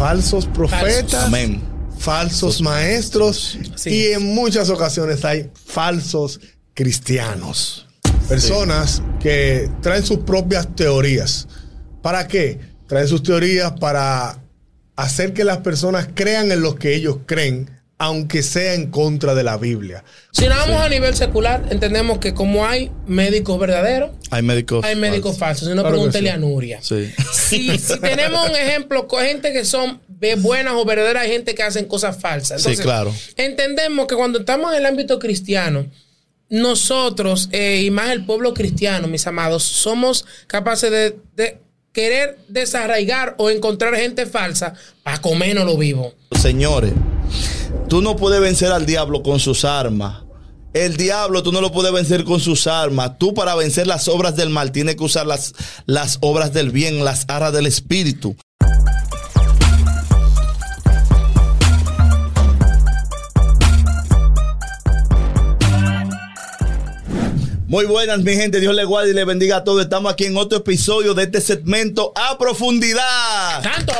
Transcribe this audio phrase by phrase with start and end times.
[0.00, 1.60] falsos profetas, Amén.
[1.98, 3.90] falsos maestros Sí.
[3.90, 6.40] y en muchas ocasiones hay falsos
[6.72, 7.86] cristianos.
[8.26, 11.46] Personas que traen sus propias teorías.
[12.00, 12.58] ¿Para qué?
[12.86, 14.42] Traen sus teorías para
[14.96, 17.68] hacer que las personas crean en lo que ellos creen,
[18.02, 20.02] aunque sea en contra de la Biblia.
[20.32, 24.82] Si nos vamos a nivel secular, entendemos que como hay médicos verdaderos, Hay médicos.
[24.86, 25.68] hay médicos falsos.
[25.68, 26.34] Si no, Claro pregúntele sí.
[26.34, 26.78] a Nuria.
[26.82, 27.12] Sí.
[27.30, 30.00] Si, si tenemos un ejemplo con gente que son
[30.38, 32.62] buenas o verdaderas, hay gente que hacen cosas falsas.
[32.62, 33.14] Sí, claro.
[33.36, 35.84] Entendemos que cuando estamos en el ámbito cristiano,
[36.48, 41.58] nosotros, eh, y más el pueblo cristiano, mis amados, somos capaces de, de
[41.92, 46.14] querer desarraigar o encontrar gente falsa para comernos lo vivo.
[46.40, 46.92] Señores,
[47.88, 50.22] tú no puedes vencer al diablo con sus armas.
[50.72, 53.18] El diablo tú no lo puedes vencer con sus armas.
[53.18, 55.52] Tú para vencer las obras del mal tienes que usar las,
[55.86, 58.36] las obras del bien, las arras del espíritu.
[67.70, 68.58] Muy buenas, mi gente.
[68.58, 69.80] Dios le guarde y le bendiga a todos.
[69.80, 73.62] Estamos aquí en otro episodio de este segmento a profundidad.
[73.62, 73.92] ¡Tanto!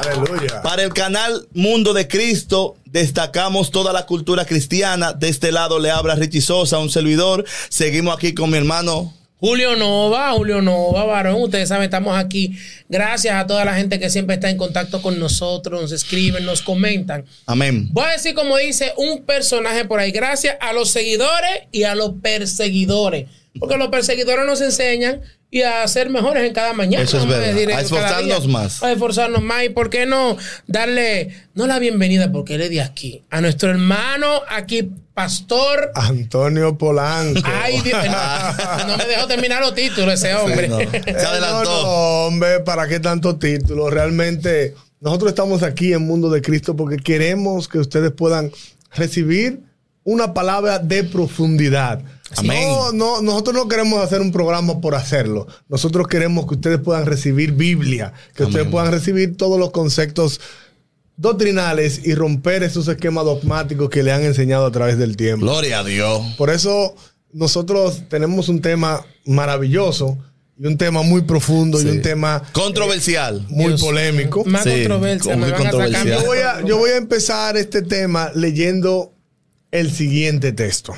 [0.00, 0.62] Aleluya.
[0.62, 5.12] Para el canal Mundo de Cristo destacamos toda la cultura cristiana.
[5.12, 7.44] De este lado le habla Richie Sosa, un servidor.
[7.68, 9.14] Seguimos aquí con mi hermano.
[9.38, 11.42] Julio Nova, Julio Nova, varón.
[11.42, 12.56] Ustedes saben, estamos aquí.
[12.88, 16.62] Gracias a toda la gente que siempre está en contacto con nosotros, nos escriben, nos
[16.62, 17.24] comentan.
[17.46, 17.88] Amén.
[17.92, 21.94] Voy a decir, como dice un personaje por ahí, gracias a los seguidores y a
[21.94, 23.28] los perseguidores.
[23.58, 27.04] Porque los perseguidores nos enseñan y a ser mejores en cada mañana.
[27.04, 27.54] Eso es verdad.
[27.54, 28.82] decir, A esforzarnos más.
[28.82, 29.64] A esforzarnos más.
[29.64, 33.70] ¿Y por qué no darle, no la bienvenida, porque él es de aquí, a nuestro
[33.70, 35.92] hermano aquí, pastor.
[35.94, 37.40] Antonio Polanco.
[37.44, 40.68] Ay, Dios, no, no me dejó terminar los títulos ese hombre.
[40.68, 40.80] no.
[40.80, 41.64] Eh, Se no, adelantó.
[41.82, 41.88] no,
[42.26, 43.90] hombre, ¿para qué tantos títulos?
[43.92, 48.50] Realmente, nosotros estamos aquí en Mundo de Cristo porque queremos que ustedes puedan
[48.94, 49.60] recibir
[50.04, 52.00] una palabra de profundidad.
[52.36, 52.68] Amén.
[52.68, 55.46] No, no, nosotros no queremos hacer un programa por hacerlo.
[55.68, 60.40] Nosotros queremos que ustedes puedan recibir Biblia, que ustedes puedan recibir todos los conceptos
[61.16, 65.46] doctrinales y romper esos esquemas dogmáticos que le han enseñado a través del tiempo.
[65.46, 66.20] Gloria a Dios.
[66.36, 66.94] Por eso
[67.32, 70.18] nosotros tenemos un tema maravilloso
[70.58, 73.44] y un tema muy profundo y un tema Controversial.
[73.48, 74.44] muy Dios polémico.
[74.44, 75.36] Más Sí, controversia.
[75.36, 76.06] muy controversial.
[76.08, 79.12] Yo voy, a, yo voy a empezar este tema leyendo
[79.70, 80.94] el siguiente texto.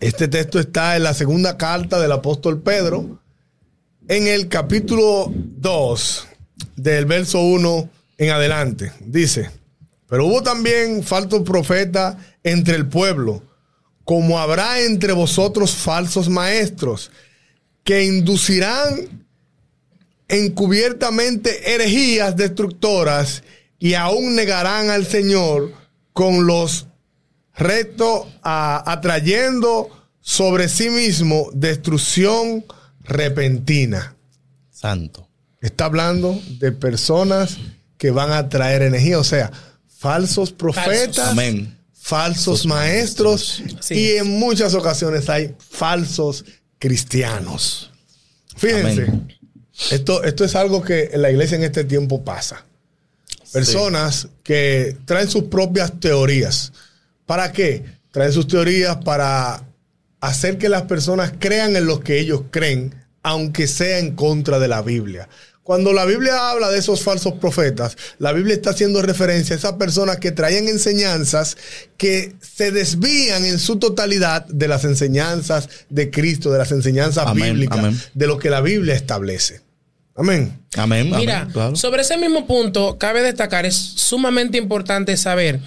[0.00, 3.20] Este texto está en la segunda carta del apóstol Pedro,
[4.06, 6.28] en el capítulo 2,
[6.76, 8.92] del verso 1 en adelante.
[9.00, 9.50] Dice,
[10.08, 13.42] pero hubo también falsos profetas entre el pueblo,
[14.04, 17.10] como habrá entre vosotros falsos maestros,
[17.82, 19.26] que inducirán
[20.28, 23.42] encubiertamente herejías destructoras
[23.80, 25.72] y aún negarán al Señor
[26.12, 26.87] con los
[27.58, 32.64] retos a- atrayendo sobre sí mismo destrucción
[33.02, 34.14] repentina.
[34.70, 35.28] Santo.
[35.60, 37.56] Está hablando de personas
[37.96, 39.50] que van a traer energía, o sea,
[39.98, 41.76] falsos profetas, Amén.
[41.92, 43.94] falsos maestros Sí.
[43.94, 46.44] y en muchas ocasiones hay falsos
[46.78, 47.90] cristianos.
[48.56, 49.36] Fíjense, Amén.
[49.90, 52.64] esto, esto es algo que en la iglesia en este tiempo pasa.
[53.52, 56.72] Personas que traen sus propias teorías.
[57.28, 57.84] ¿Para qué?
[58.10, 59.62] Traen sus teorías para
[60.18, 64.66] hacer que las personas crean en lo que ellos creen, aunque sea en contra de
[64.66, 65.28] la Biblia.
[65.62, 69.74] Cuando la Biblia habla de esos falsos profetas, la Biblia está haciendo referencia a esas
[69.74, 71.58] personas que traían enseñanzas
[71.98, 77.52] que se desvían en su totalidad de las enseñanzas de Cristo, de las enseñanzas Amén,
[77.52, 78.00] bíblicas, amén.
[78.14, 79.60] de lo que la Biblia establece.
[80.16, 80.58] Amén.
[80.78, 81.10] Amén.
[81.14, 81.76] Mira, amén, claro.
[81.76, 85.60] sobre ese mismo punto, cabe destacar, es sumamente importante saber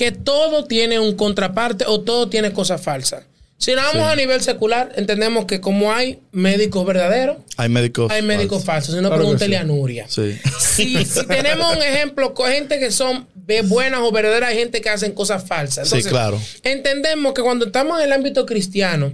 [0.00, 3.24] que todo tiene un contraparte o todo tiene cosas falsas.
[3.58, 8.10] Si nos vamos a nivel secular, entendemos que como hay médicos verdaderos, Hay médicos.
[8.10, 8.94] hay médicos falsos.
[8.94, 9.60] Si no, Claro pregúntele sí.
[9.60, 10.06] a Nuria.
[10.08, 10.38] Sí.
[10.58, 13.26] Si, si tenemos un ejemplo con gente que son
[13.64, 15.90] buenas o verdaderas, hay gente que hacen cosas falsas.
[15.90, 16.40] Sí, claro.
[16.62, 19.12] Entendemos que cuando estamos en el ámbito cristiano,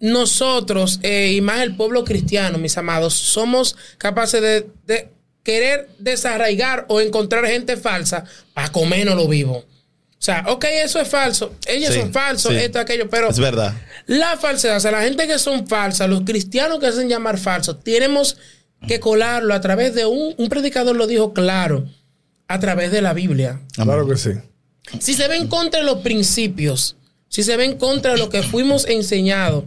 [0.00, 5.08] nosotros, eh, y más el pueblo cristiano, mis amados, somos capaces de, de
[5.42, 8.24] querer desarraigar o encontrar gente falsa
[8.54, 9.62] para comernos lo vivo.
[10.24, 12.56] O sea, ok, eso es falso, ellos Sí, son falsos, sí.
[12.58, 13.74] esto, aquello, pero Es verdad.
[14.06, 17.84] la falsedad, o sea, la gente que son falsas, los cristianos que hacen llamar falsos,
[17.84, 18.38] tenemos
[18.88, 21.84] que colarlo a través de un, un predicador lo dijo claro,
[22.48, 23.60] a través de la Biblia.
[23.74, 24.30] Claro que sí.
[24.98, 26.96] Si se ven contra los principios,
[27.28, 29.64] si se ven contra lo que fuimos enseñados,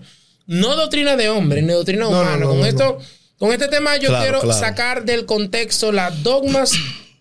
[0.48, 2.38] no doctrina de hombre, ni doctrina No, no, humana.
[2.38, 2.98] no, con no, esto,
[3.38, 4.60] con este tema yo Claro, quiero claro.
[4.60, 6.72] sacar del contexto las dogmas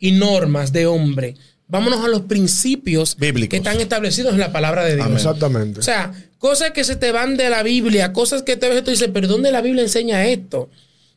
[0.00, 1.34] y normas de hombre.
[1.68, 3.50] Vámonos a los principios Bíblicos.
[3.50, 5.08] que están establecidos en la palabra de Dios.
[5.10, 5.80] Exactamente.
[5.80, 8.90] O sea, cosas que se te van de la Biblia, cosas que te ves tú
[8.92, 10.70] dices, pero ¿dónde la Biblia enseña esto?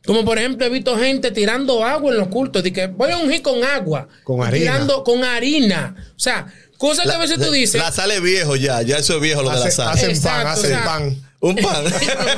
[0.04, 3.18] Como por ejemplo, he visto gente tirando agua en los cultos, de que voy a
[3.18, 4.72] ungir con agua, Con harina.
[4.72, 5.94] tirando con harina.
[6.16, 6.46] O sea,
[6.78, 9.42] cosas que a veces tú dices, La sal es viejo ya, ya eso es viejo
[9.42, 9.90] lo de la sal.
[9.90, 11.16] hacen pan, o hacen sea, pan.
[11.40, 11.84] Un pan.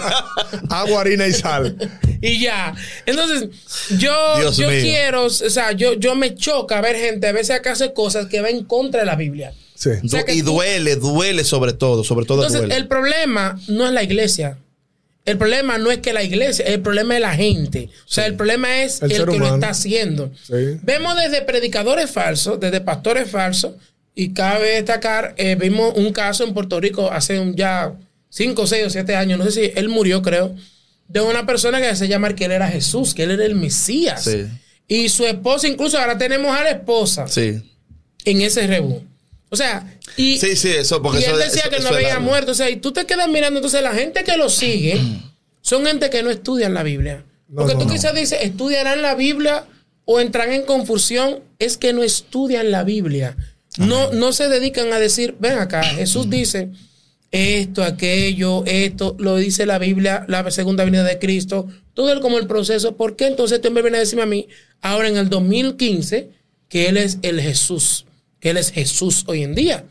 [0.71, 1.77] Agua, harina y sal.
[2.21, 2.75] y ya.
[3.05, 3.49] Entonces,
[3.99, 4.81] yo, Dios yo mío.
[4.81, 8.41] quiero, o sea, yo, yo me choca ver gente a veces que hace cosas que
[8.41, 9.53] va en contra de la Biblia.
[9.75, 9.91] Sí.
[10.05, 12.77] O sea que y duele, duele sobre todo, sobre todo Entonces, duele.
[12.77, 14.59] el problema no es la iglesia.
[15.25, 17.89] El problema no es que la iglesia, el problema es la gente.
[18.07, 20.33] O sea, el problema es El que lo está haciendo.
[20.43, 20.79] Sí.
[20.83, 23.75] Vemos desde predicadores falsos, desde pastores falsos,
[24.15, 27.95] y cabe destacar, eh, vimos un caso en Puerto Rico hace un ya
[28.35, 30.57] 5, 6 o 7 años, no sé si él murió, creo,
[31.09, 34.25] de una persona que se llama que él era Jesús, que él era el Mesías.
[34.25, 34.47] Sí.
[34.89, 37.63] Y su esposa, incluso ahora tenemos a la esposa Sí.
[38.25, 39.03] en ese rebú.
[39.51, 41.95] O sea, y, Sí, sí, eso, porque y eso él decía eso- que no eso
[41.97, 42.53] había muerto.
[42.53, 43.59] O sea, y tú te quedas mirando.
[43.59, 44.99] Entonces, la gente que lo sigue
[45.61, 47.25] son gente que no estudian la Biblia.
[47.49, 47.93] No, Porque no, tú no.
[47.93, 49.67] quizás dices, estudiarán la Biblia
[50.07, 51.41] o entrarán en confusión.
[51.59, 53.37] Es que no estudian la Biblia.
[53.77, 56.71] No, no se dedican a decir, ven acá, Jesús dice
[57.33, 62.39] esto, aquello, esto, lo dice la Biblia, la segunda venida de Cristo, todo el, como
[62.39, 62.97] el proceso.
[62.97, 64.49] ¿Por qué entonces este hombre viene a decirme a mí,
[64.83, 66.31] ahora en el 2015,
[66.69, 68.05] que Él es el Jesús,
[68.39, 69.87] que Él es Jesús hoy en día?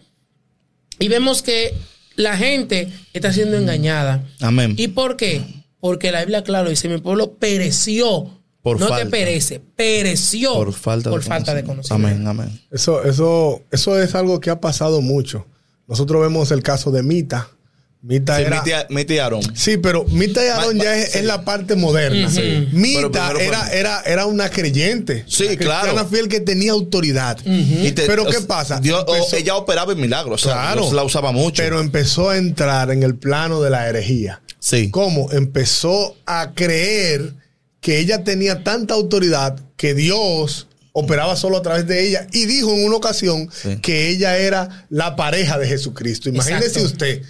[0.99, 1.73] Y vemos que
[2.15, 4.23] la gente está siendo engañada.
[4.39, 4.75] Amén.
[4.77, 5.41] ¿Y por qué?
[5.79, 8.37] Porque la Biblia, claro, dice, mi pueblo pereció.
[8.61, 9.05] Por no falta.
[9.05, 11.95] que perece, pereció por falta, por de, falta de conocimiento.
[11.95, 12.29] conocimiento.
[12.29, 12.61] Amén, amén.
[12.69, 15.47] Eso, eso, eso es algo que ha pasado mucho.
[15.87, 17.49] Nosotros vemos el caso de Mita.
[18.03, 18.57] Mita Sí, era.
[18.57, 19.43] mi tía, mi tía Aarón.
[19.55, 21.19] Sí, pero Mita y Aarón ya es, sí.
[21.19, 22.29] es la parte moderna.
[22.71, 25.23] Mita era, era, era una creyente.
[25.27, 25.81] Sí, Una claro.
[25.83, 27.37] cristiana fiel que tenía autoridad.
[27.45, 28.79] Y te- Pero o ¿qué pasa?
[28.79, 30.41] Dios- o- Empezó- ella operaba en milagros.
[30.43, 30.81] O sea, Claro.
[30.81, 31.61] Dios la usaba mucho.
[31.61, 34.41] Pero empezó a entrar en el plano de la herejía.
[34.59, 34.89] sí.
[34.89, 35.31] ¿Cómo?
[35.31, 37.33] Empezó a creer
[37.81, 42.73] que ella tenía tanta autoridad que Dios operaba solo a través de ella y dijo
[42.73, 43.77] en una ocasión Sí.
[43.77, 46.29] que ella era la pareja de Jesucristo.
[46.29, 46.85] Imagínese Exacto.
[46.87, 47.21] usted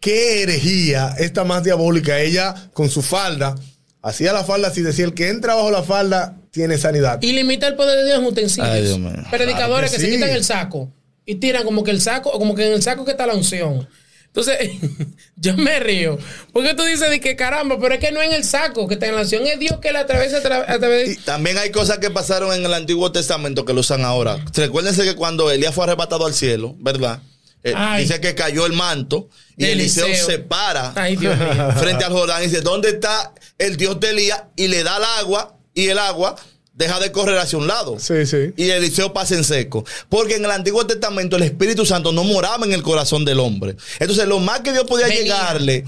[0.00, 2.20] qué herejía esta más diabólica.
[2.20, 3.54] Ella con su falda
[4.02, 7.18] hacía la falda así decía el que entra bajo la falda tiene sanidad.
[7.22, 8.70] Y limita el poder de Dios en utensilios.
[8.72, 9.12] Ay, Dios mío.
[9.30, 10.90] Predicadores Claro que que, se quitan el saco
[11.26, 13.34] y tiran como que el saco, o como que en el saco que está la
[13.34, 13.86] unción.
[14.36, 14.70] Entonces,
[15.36, 16.18] yo me río.
[16.52, 19.22] Porque tú dices de que caramba, pero es que no en el saco que la
[19.22, 21.16] unción, es Dios que la atraviesa a, tra- a través de.
[21.24, 24.38] También hay cosas que pasaron en el Antiguo Testamento que lo usan ahora.
[24.54, 27.20] Recuérdense que cuando Elías fue arrebatado al cielo, ¿verdad?
[27.64, 30.26] Eh, dice que cayó el manto y Eliseo, Eliseo.
[30.26, 31.72] se para Ay, Dios mío.
[31.78, 34.42] frente al Jordán y dice, ¿dónde está el Dios de Elías?
[34.54, 36.36] Y le da el agua y el agua
[36.76, 37.98] deja de correr hacia un lado.
[37.98, 38.52] Sí, sí.
[38.56, 39.84] Y Eliseo pasa en seco.
[40.08, 43.76] Porque en el Antiguo Testamento el Espíritu Santo no moraba en el corazón del hombre.
[43.98, 45.22] Entonces lo más que Dios podía Venía.
[45.22, 45.84] llegarle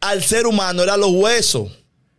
[0.00, 1.70] al ser humano era los huesos.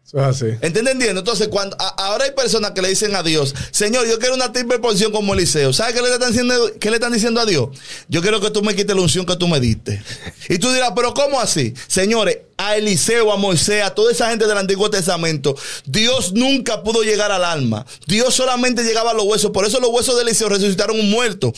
[0.06, 0.45] Eso es así.
[0.62, 4.51] Entonces, cuando a- ahora hay personas que le dicen a Dios, Señor, yo quiero una
[4.51, 5.71] triple porción como Eliseo.
[5.71, 7.69] ¿Sabes qué le están diciendo, qué le están diciendo a Dios?
[8.09, 10.03] Yo quiero que tú me quites la unción que tú me diste.
[10.50, 11.74] Y tú dirás, pero ¿cómo así?
[11.88, 15.55] Señores, a Eliseo, a Moisés, a toda esa gente del Antiguo Testamento,
[15.85, 17.85] Dios nunca pudo llegar al alma.
[18.05, 19.49] Dios solamente llegaba a los huesos.
[19.51, 21.51] Por eso los huesos de Eliseo resucitaron un muerto.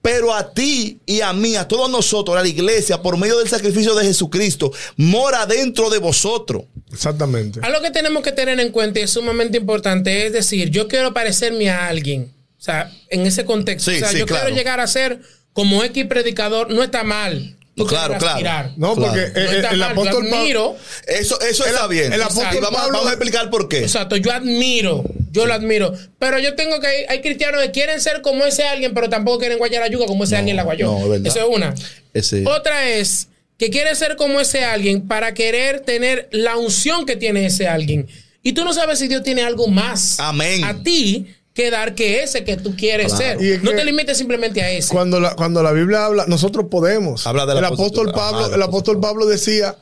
[0.00, 3.48] Pero a ti y a mí, a todos nosotros, a la iglesia, por medio del
[3.48, 6.64] sacrificio de Jesucristo, mora dentro de vosotros.
[6.90, 7.60] Exactamente.
[7.62, 11.12] Algo que tenemos que tener en cuenta y es sumamente importante es decir, yo quiero
[11.12, 12.32] parecerme a alguien.
[12.58, 13.90] O sea, en ese contexto.
[13.90, 14.44] Sí, o sea, sí, yo claro.
[14.44, 15.20] quiero llegar a ser
[15.52, 17.56] como X predicador, no está mal.
[17.76, 18.72] Tú Claro, quieres claro.
[18.78, 19.12] No, Claro.
[19.12, 20.36] porque No el apóstol yo Pablo.
[20.38, 20.76] admiro.
[21.06, 22.10] Eso, eso El- está bien.
[22.12, 23.80] el apóstol Y vamos, Pablo- vamos a explicar por qué.
[23.80, 25.92] Exacto, yo admiro, yo lo admiro.
[26.18, 29.58] Pero yo tengo que, hay cristianos que quieren ser como ese alguien, pero tampoco quieren
[29.58, 30.86] guayar la yuca como ese alguien la guayó.
[30.90, 31.26] no, es verdad.
[31.26, 31.74] Eso es una.
[32.14, 33.28] Ese- Otra es
[33.58, 38.06] que quiere ser como ese alguien para querer tener la unción que tiene ese alguien.
[38.42, 40.64] Y tú no sabes si Dios tiene algo más Amén.
[40.64, 41.26] a ti
[41.56, 43.40] que dar que ese que tú quieres Claro.
[43.40, 43.62] ser.
[43.64, 44.92] No que- te limites simplemente a ese.
[44.92, 47.26] Cuando la, cuando la Biblia habla, nosotros podemos.
[47.26, 49.74] Habla del el apóstol- Pablo, Ajá, el apóstol Pablo decía,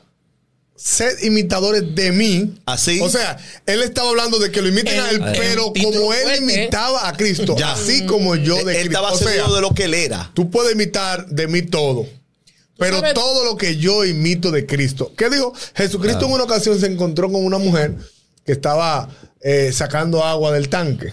[0.77, 2.55] sed imitadores de mí.
[2.67, 3.01] Así.
[3.01, 6.39] O sea, él estaba hablando de que lo imiten a él, pero como él fuerte.
[6.39, 7.73] imitaba a Cristo, Ya.
[7.73, 8.89] así como yo de él Cristo.
[8.91, 10.31] estaba O sea, de lo que él era.
[10.35, 12.07] Tú puedes imitar de mí todo.
[12.79, 15.13] Pero sabes- todo lo que yo imito de Cristo.
[15.17, 15.53] ¿Qué dijo?
[15.75, 17.95] Jesucristo en una ocasión se encontró con una mujer
[18.45, 19.09] que estaba
[19.41, 21.13] eh, sacando agua del tanque.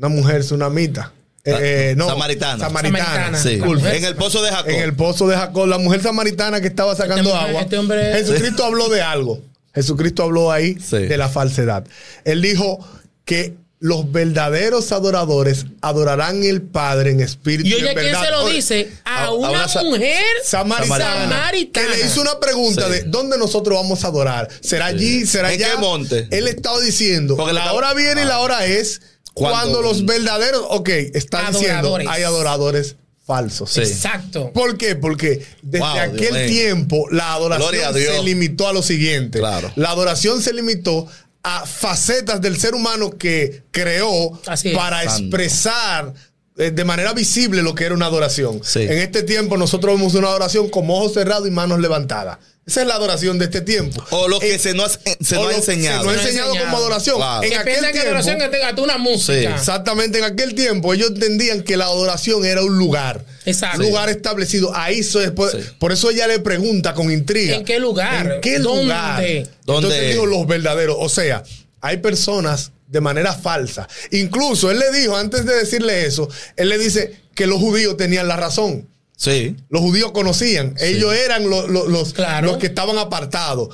[0.00, 1.12] Una mujer tsunamita.
[1.44, 1.54] Eh,
[1.90, 2.64] eh, no, Samaritana.
[2.64, 3.38] Samaritana.
[3.38, 3.38] Samaritana.
[3.38, 3.96] Sí.
[3.96, 4.70] En el pozo de Jacob.
[4.70, 7.60] En el pozo de Jacob, la mujer samaritana que estaba sacando Este hombre- agua.
[7.62, 9.40] este hombre- Jesucristo habló de algo.
[9.74, 10.96] Jesucristo habló ahí Sí.
[10.96, 11.84] de la falsedad.
[12.24, 12.78] Él dijo
[13.26, 18.24] que los verdaderos adoradores adorarán el Padre en espíritu Y y, oye, en ¿quién verdad.
[18.24, 18.90] se lo dice?
[19.04, 21.86] A, una, una sa- mujer Samaritana, samaritana.
[21.88, 22.92] que le hizo una pregunta Sí.
[22.92, 24.48] de dónde nosotros vamos a adorar.
[24.60, 25.24] ¿Será allí?
[25.26, 25.72] ¿Será ¿En allá?
[25.74, 26.26] qué monte?
[26.30, 29.00] Él estaba diciendo, Porque la hora viene y la hora es
[29.48, 32.08] Cuando los verdaderos, ok, están diciendo, Adoradores.
[32.08, 33.70] hay adoradores falsos.
[33.70, 33.80] Sí.
[33.80, 34.50] Exacto.
[34.52, 34.96] ¿Por qué?
[34.96, 39.38] Porque desde Wow, aquel tiempo la adoración se limitó a lo siguiente.
[39.38, 39.72] Claro.
[39.76, 41.06] La adoración se limitó
[41.42, 44.32] a facetas del ser humano que creó
[44.74, 45.22] para Santo.
[45.24, 46.12] expresar
[46.58, 48.60] eh, de manera visible lo que era una adoración.
[48.62, 48.80] Sí.
[48.82, 52.38] En este tiempo nosotros vemos una adoración con ojos cerrados y manos levantadas.
[52.70, 54.04] Esa es la adoración de este tiempo.
[54.10, 56.04] O lo que Eh, se nos, se o nos ha lo- enseñado.
[56.04, 57.16] Se nos ha Se enseñado como adoración.
[57.16, 57.42] Claro.
[57.42, 59.56] En que aquel que adoración tiempo, tenga tú una música.
[59.56, 63.24] Exactamente, en aquel tiempo ellos entendían que la adoración era un lugar.
[63.44, 63.78] Exacto.
[63.80, 64.72] Un lugar establecido.
[64.74, 65.58] Ahí so- después- Sí.
[65.80, 67.56] por eso ella le pregunta con intriga.
[67.56, 68.34] ¿En qué lugar?
[68.34, 68.82] ¿En qué ¿Dónde?
[68.84, 69.16] lugar?
[69.64, 69.88] ¿Dónde?
[69.88, 70.96] Entonces dijo los verdaderos.
[71.00, 71.42] O sea,
[71.80, 73.88] hay personas de manera falsa.
[74.12, 78.28] Incluso él le dijo, antes de decirle eso, él le dice que los judíos tenían
[78.28, 78.88] la razón.
[79.20, 79.54] Sí.
[79.68, 80.74] Los judíos conocían.
[80.80, 82.46] Ellos eran lo- lo- los, Claro.
[82.46, 83.68] los que estaban apartados.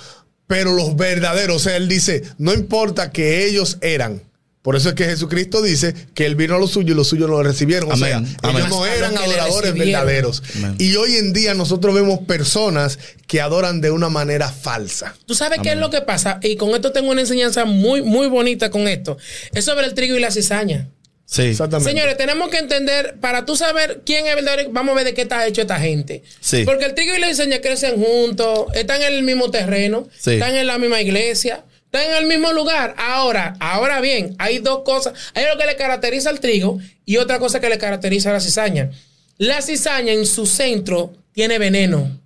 [0.49, 4.23] Pero los verdaderos, o sea, él dice, no importa que ellos eran.
[4.63, 7.29] Por eso es que Jesucristo dice que él vino a los suyos y los suyos
[7.31, 7.93] no lo recibieron.
[7.93, 8.17] Amén, O sea,
[8.51, 8.57] amén.
[8.57, 10.43] ellos no eran los adoradores verdaderos.
[10.57, 10.75] Amén.
[10.79, 12.99] Y hoy en día nosotros vemos personas
[13.29, 15.15] que adoran de una manera falsa.
[15.27, 16.41] ¿Tú sabes qué es lo que pasa?
[16.43, 19.17] Y con esto tengo una enseñanza muy, muy bonita con esto.
[19.53, 20.89] Es sobre el trigo y la cizaña.
[21.29, 21.43] Sí.
[21.43, 21.91] Exactamente.
[21.91, 25.23] Señores, tenemos que entender, para tú saber quién es verdadero, vamos a ver de qué
[25.23, 26.23] está hecho esta gente.
[26.41, 26.63] Sí.
[26.65, 30.35] Porque el trigo y la cizaña crecen juntos, están en el mismo terreno, Sí.
[30.35, 32.95] están en la misma iglesia, están en el mismo lugar.
[32.97, 35.15] Ahora, ahora bien, hay dos cosas.
[35.35, 38.41] Hay lo que le caracteriza al trigo y otra cosa que le caracteriza a la
[38.41, 38.91] cizaña.
[39.37, 42.21] La cizaña en su centro tiene veneno.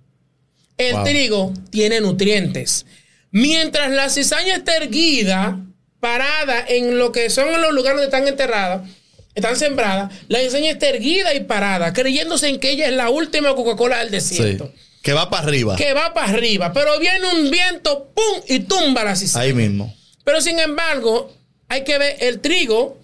[0.77, 1.03] El Wow.
[1.05, 2.85] trigo tiene nutrientes.
[3.31, 5.59] Mientras la cizaña está erguida,
[6.01, 8.89] parada en lo que son los lugares donde están enterradas,
[9.33, 13.55] están sembradas, la cizaña está erguida y parada, creyéndose en que ella es la última
[13.55, 14.35] Coca-Cola del Sí.
[14.35, 14.73] desierto.
[15.01, 15.75] Que va para arriba.
[15.77, 18.41] Que va para arriba, pero viene un viento, ¡pum!
[18.47, 19.45] y tumba la cizaña.
[19.45, 19.95] Ahí mismo.
[20.25, 21.31] Pero sin embargo,
[21.69, 22.99] hay que ver, el trigo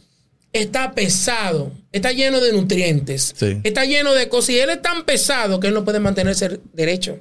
[0.54, 3.58] está pesado, está lleno de nutrientes, Sí.
[3.64, 4.50] está lleno de cosas.
[4.52, 7.18] Y él es tan pesado que él no puede mantenerse derecho.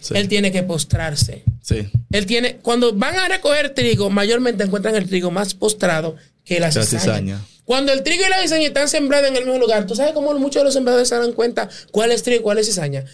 [0.00, 0.14] Sí.
[0.16, 1.42] Él tiene que postrarse.
[1.66, 1.88] Sí.
[2.12, 6.66] Él tiene, cuando van a recoger trigo, mayormente encuentran el trigo más postrado que la
[6.68, 7.00] La cizaña.
[7.00, 7.40] cizaña.
[7.64, 10.32] Cuando el trigo y la cizaña están sembrados en el mismo lugar, ¿tú sabes cómo
[10.34, 13.04] muchos de los sembradores se dan cuenta cuál es trigo y cuál es cizaña?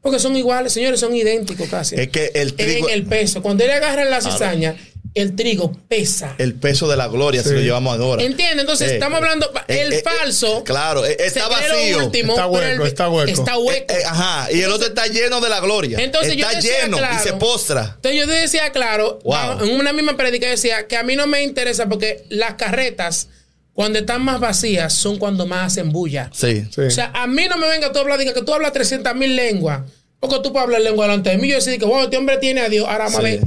[0.00, 1.94] Porque son iguales, señores, son idénticos casi.
[1.94, 2.88] Es que el trigo.
[2.88, 3.40] en el peso.
[3.40, 4.74] Cuando él agarra la cizaña,
[5.14, 6.34] el trigo pesa.
[6.38, 7.54] El peso de la gloria se Sí.
[7.56, 8.22] lo llevamos ahora.
[8.22, 8.60] ¿Entiendes?
[8.60, 9.50] Entonces, Eh, estamos hablando.
[9.68, 10.58] eh, el eh, falso.
[10.58, 11.98] eh, claro, está se vacío.
[12.06, 13.30] último, Está hueco, el- está hueco.
[13.30, 13.92] Está hueco.
[13.94, 14.50] eh, ajá.
[14.52, 15.98] Y el otro está lleno de la gloria.
[16.00, 17.92] Entonces yo está decía, lleno y claro, se postra.
[17.96, 19.64] Entonces yo decía, claro, Wow.
[19.64, 23.28] en una misma predica decía que a mí no me interesa porque las carretas,
[23.74, 26.30] cuando están más vacías, son cuando más hacen bulla.
[26.32, 26.64] Sí.
[26.74, 26.80] Sí.
[26.82, 29.14] O sea, a mí no me venga tú a hablar, diga que tú hablas 300
[29.14, 29.82] mil lenguas.
[30.20, 31.48] Porque tú puedes hablar lengua delante de mí.
[31.48, 32.86] Yo decía que, wow, este hombre tiene a Dios.
[32.86, 33.18] Ahora vamos Sí.
[33.18, 33.40] a ver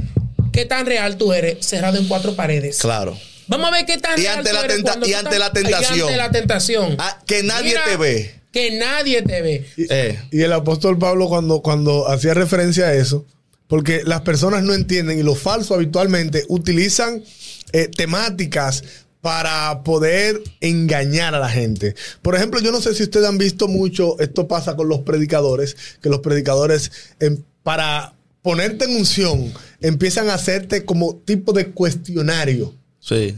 [0.56, 2.78] qué tan real tú eres, cerrado en cuatro paredes.
[2.78, 3.16] Claro.
[3.46, 5.30] Vamos a ver qué tan Y real ante tú la eres cuando y tú ante
[5.36, 5.98] estás- la tentación.
[5.98, 6.96] Y ante la tentación.
[6.98, 8.34] Ah, que nadie Mira, te ve.
[8.50, 9.66] Que nadie te ve.
[9.76, 10.18] Y, Eh.
[10.32, 13.24] y el apóstol Pablo cuando, cuando hacía referencia a eso,
[13.68, 17.22] porque las personas no entienden y los falsos habitualmente utilizan
[17.72, 18.82] eh, temáticas
[19.20, 21.94] para poder engañar a la gente.
[22.22, 25.76] Por ejemplo, yo no sé si ustedes han visto mucho, esto pasa con los predicadores,
[26.00, 28.14] que los predicadores em, para
[28.46, 32.76] ponerte en unción empiezan a hacerte como tipo de cuestionario.
[33.00, 33.34] Sí.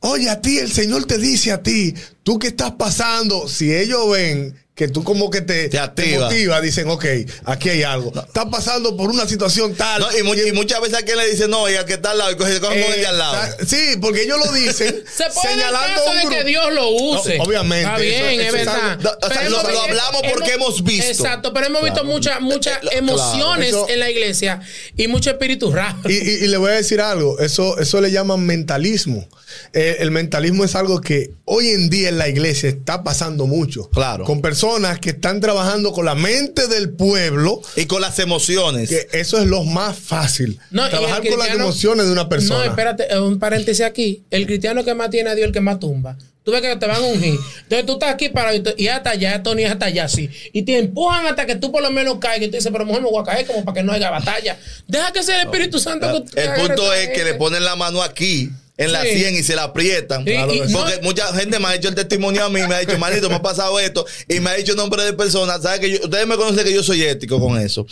[0.00, 4.10] Oye, a ti, el Señor te dice a ti, tú que estás pasando, si ellos
[4.12, 6.24] ven que tú como que te, Te activa.
[6.24, 7.04] motiva, dicen, ok,
[7.44, 8.10] aquí hay algo.
[8.18, 10.00] Estás pasando por una situación tal.
[10.00, 12.18] No, y, mu- y muchas veces a quien le dice no, y que está al
[12.18, 13.36] lado, y coge coge de al lado.
[13.66, 16.36] Sí, porque ellos lo dicen Se señalando caso un de grupo.
[16.38, 17.36] que Dios lo use.
[17.36, 18.90] No, obviamente, Está bien, eso- es eso es verdad.
[18.92, 21.10] algo- No, o sea, Pero lo- hablamos porque hemos visto.
[21.10, 23.84] Exacto, pero hemos visto muchas muchas emociones claro.
[23.84, 24.60] Eso- en la iglesia
[24.96, 25.98] y mucho espíritu raro.
[26.08, 29.28] Y, y- y le voy a decir algo, eso, eso le llaman mentalismo.
[29.72, 33.90] Eh, el mentalismo es algo que hoy en día en la iglesia está pasando mucho.
[33.90, 34.24] Claro.
[34.24, 34.69] Con personas
[35.00, 38.88] que están trabajando con la mente del pueblo, Y con las emociones.
[38.88, 40.58] que eso es lo más fácil.
[40.70, 42.64] No, trabajar con las emociones de una persona.
[42.64, 44.22] No, espérate, un paréntesis aquí.
[44.30, 46.16] El cristiano que más tiene a Dios es el que más tumba.
[46.42, 47.38] Tú ves que te van a ungir.
[47.62, 50.30] Entonces tú estás aquí para y hasta allá, Tony, hasta allá, sí.
[50.52, 52.48] Y te empujan hasta que tú por lo menos caigas.
[52.48, 54.58] Y tú dices, pero mujer, me voy a caer como para que no haya batalla.
[54.88, 57.76] Deja que sea el Espíritu Santo que que El punto es que le ponen la
[57.76, 59.10] mano aquí, en la Sí.
[59.18, 60.24] 100 y se la aprietan.
[60.24, 63.28] Porque no- mucha gente me ha hecho el testimonio a mí, me ha dicho, manito,
[63.28, 65.62] me ha pasado esto, y me ha dicho nombre de personas.
[65.62, 67.86] ¿Sabe que yo- ustedes me conocen que yo soy ético con eso.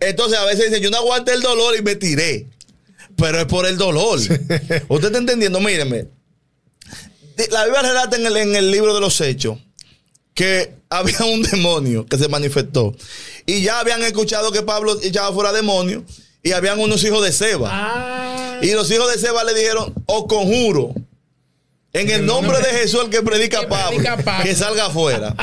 [0.00, 2.46] Entonces a veces dicen, yo no aguanté el dolor y me tiré.
[3.16, 4.18] Pero es por el dolor.
[4.18, 6.06] Usted está entendiendo, mírenme.
[7.50, 9.58] La Biblia relata en el, en el libro de los Hechos
[10.34, 12.94] que había un demonio que se manifestó.
[13.46, 16.02] Y ya habían escuchado que Pablo echaba fuera demonios.
[16.42, 17.70] Y habían unos hijos de Seba.
[17.72, 18.23] Ah,
[18.62, 20.94] Y los hijos de Seba le dijeron, os conjuro,
[21.92, 23.98] en el nombre de Jesús el que predica Pablo,
[24.42, 25.34] que salga afuera.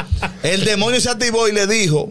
[0.43, 2.09] El demonio se activó y le dijo,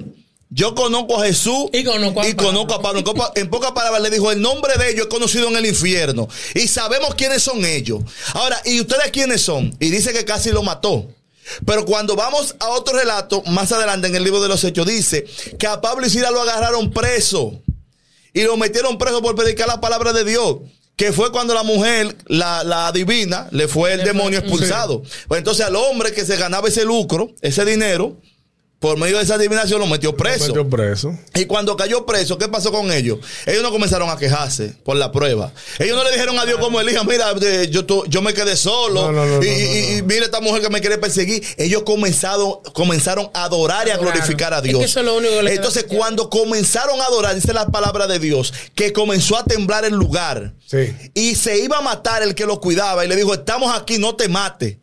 [0.53, 2.37] yo conozco a Jesús Y conozco a Pablo.
[2.37, 2.99] conozco a Pablo.
[3.01, 5.67] En copa- En pocas palabras le dijo, el nombre de ellos es conocido en el
[5.67, 6.27] infierno.
[6.55, 8.01] Y sabemos quiénes son ellos.
[8.35, 9.77] Ahora, ¿y ustedes quiénes son?
[9.79, 11.07] Y dice que casi lo mató.
[11.67, 15.25] Pero cuando vamos a otro relato, más adelante en el libro de los Hechos, dice
[15.59, 17.61] que a Pablo y Sila lo agarraron preso
[18.33, 20.57] y lo metieron preso por predicar la palabra de Dios.
[21.01, 25.03] Que fue cuando la mujer, la, la divina, le fue el Le demonio fue- expulsado.
[25.29, 28.19] Pues entonces al hombre que se ganaba ese lucro, ese dinero,
[28.81, 30.47] por medio de esa adivinación lo metió preso.
[30.47, 31.15] Metió preso.
[31.35, 33.19] Y cuando cayó preso, ¿qué pasó con ellos?
[33.45, 35.53] Ellos no comenzaron a quejarse por la prueba.
[35.79, 37.31] Ellos no le dijeron a Dios como Elija, mira,
[37.69, 39.13] yo, yo me quedé solo.
[39.13, 41.45] No, no, no, y, no, no, y- mira esta mujer que me quiere perseguir.
[41.59, 44.83] Ellos comenzaron, comenzaron a adorar y a glorificar a Es que Dios.
[44.83, 48.19] eso es lo único que le Entonces, cuando comenzaron a adorar, dice la palabra de
[48.19, 50.55] Dios, que comenzó a temblar el lugar.
[50.67, 50.91] Sí.
[51.13, 53.05] Y se iba a matar el que lo cuidaba.
[53.05, 54.81] Y le dijo, estamos aquí, no te mate.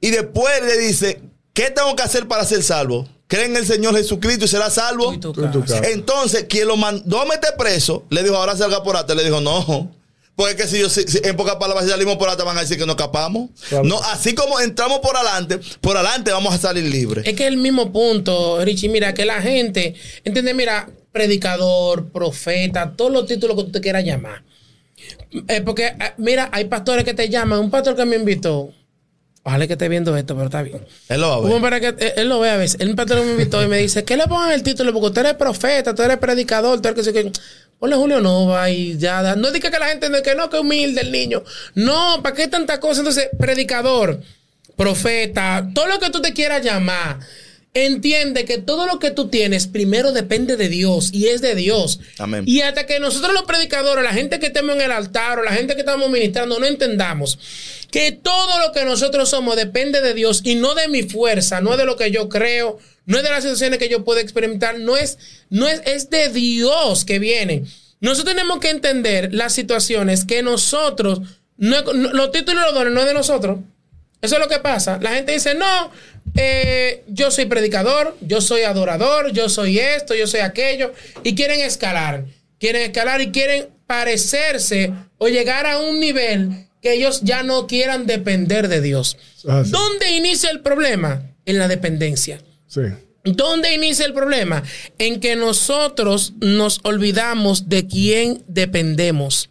[0.00, 1.20] Y después le dice,
[1.52, 3.08] ¿qué tengo que hacer para ser salvo?
[3.34, 5.12] Cree en el Señor Jesucristo y será salvo.
[5.12, 5.80] y tu casa.
[5.90, 9.14] Entonces, quien lo mandó a meter preso, le dijo, ahora salga por ate.
[9.14, 9.94] Le dijo, no.
[10.36, 12.62] Porque que si yo, si- si- en pocas palabras, si salimos por ate, van a
[12.62, 13.50] decir que no escapamos.
[13.68, 13.84] Claro.
[13.84, 17.24] No, así como entramos por adelante, por adelante vamos a salir libres.
[17.26, 18.88] Es que es el mismo punto, Richie.
[18.88, 24.04] Mira, que la gente, entiende, mira, predicador, profeta, todos los títulos que tú te quieras
[24.04, 24.42] llamar.
[25.48, 27.58] Eh, porque, eh, mira, hay pastores que te llaman.
[27.60, 28.70] Un pastor que me invitó,
[29.44, 30.84] ojalá que esté viendo esto, pero está bien.
[31.08, 31.60] Él lo va a ver.
[31.60, 32.76] Para que eh, él lo ve a veces.
[32.78, 34.92] Que me invitó y me dice, ¿qué le pongan el título?
[34.92, 37.30] Porque usted eres profeta, tú eres predicador, tú eres que sé qué.
[37.78, 39.22] Ponle Julio Nova y ya.
[39.22, 41.42] da- No diga que la gente no, que no, que humilde el niño.
[41.74, 43.00] No, ¿para qué tanta cosa?
[43.00, 44.20] Entonces, predicador,
[44.76, 47.18] profeta, todo lo que tú te quieras llamar.
[47.76, 51.98] Entiende que todo lo que tú tienes primero depende de Dios y es de Dios.
[52.18, 52.44] Amén.
[52.46, 55.50] Y hasta que nosotros los predicadores, la gente que estemos en el altar o la
[55.52, 57.36] gente que estamos ministrando, no entendamos
[57.90, 61.72] que todo lo que nosotros somos depende de Dios y no de mi fuerza, no
[61.72, 64.78] es de lo que yo creo, no es de las situaciones que yo puedo experimentar,
[64.78, 65.18] no es,
[65.50, 67.66] no es, es de Dios que vienen.
[68.00, 71.20] Nosotros tenemos que entender las situaciones que nosotros,
[71.56, 73.58] no, no- los títulos y los dones no es de nosotros.
[74.22, 74.98] Eso es lo que pasa.
[75.02, 75.90] La gente dice, no,
[76.34, 80.92] eh, yo soy predicador, yo soy adorador, yo soy esto, yo soy aquello,
[81.22, 82.24] y quieren escalar.
[82.58, 88.06] Quieren escalar y quieren parecerse o llegar a un nivel que ellos ya no quieran
[88.06, 89.16] depender de Dios.
[89.48, 89.70] Ah, sí.
[89.70, 91.30] ¿Dónde inicia el problema?
[91.46, 92.40] En la dependencia.
[92.66, 92.82] Sí.
[93.24, 94.62] ¿Dónde inicia el problema?
[94.98, 99.50] En que nosotros nos olvidamos de quién dependemos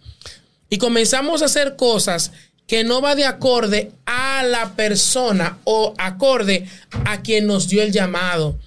[0.70, 2.32] y comenzamos a hacer cosas
[2.68, 6.66] que no va de acorde a la persona o acorde
[7.06, 8.58] a quien nos dio el llamado,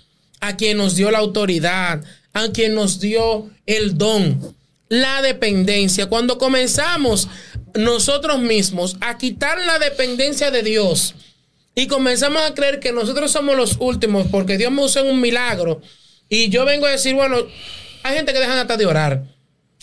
[0.40, 4.54] a quien nos dio la autoridad, a quien nos dio el don.
[4.88, 6.06] La dependencia.
[6.06, 7.28] Cuando comenzamos
[7.74, 11.14] nosotros mismos a quitar la dependencia de Dios,
[11.78, 15.20] y comenzamos a creer que nosotros somos los últimos porque Dios me usó en un
[15.20, 15.82] milagro.
[16.26, 17.37] Y yo vengo a decir, bueno,
[18.02, 19.24] hay gente que dejan hasta de orar.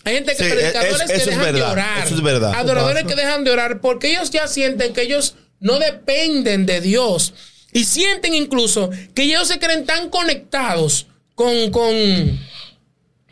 [0.05, 2.05] Hay gente que Sí, predicadores es- que dejan de orar.
[2.05, 2.53] eso es verdad.
[2.55, 7.33] Adoradores que dejan de orar porque ellos ya sienten que ellos no dependen de Dios.
[7.71, 12.39] Y sienten incluso que ellos se creen tan conectados con, con,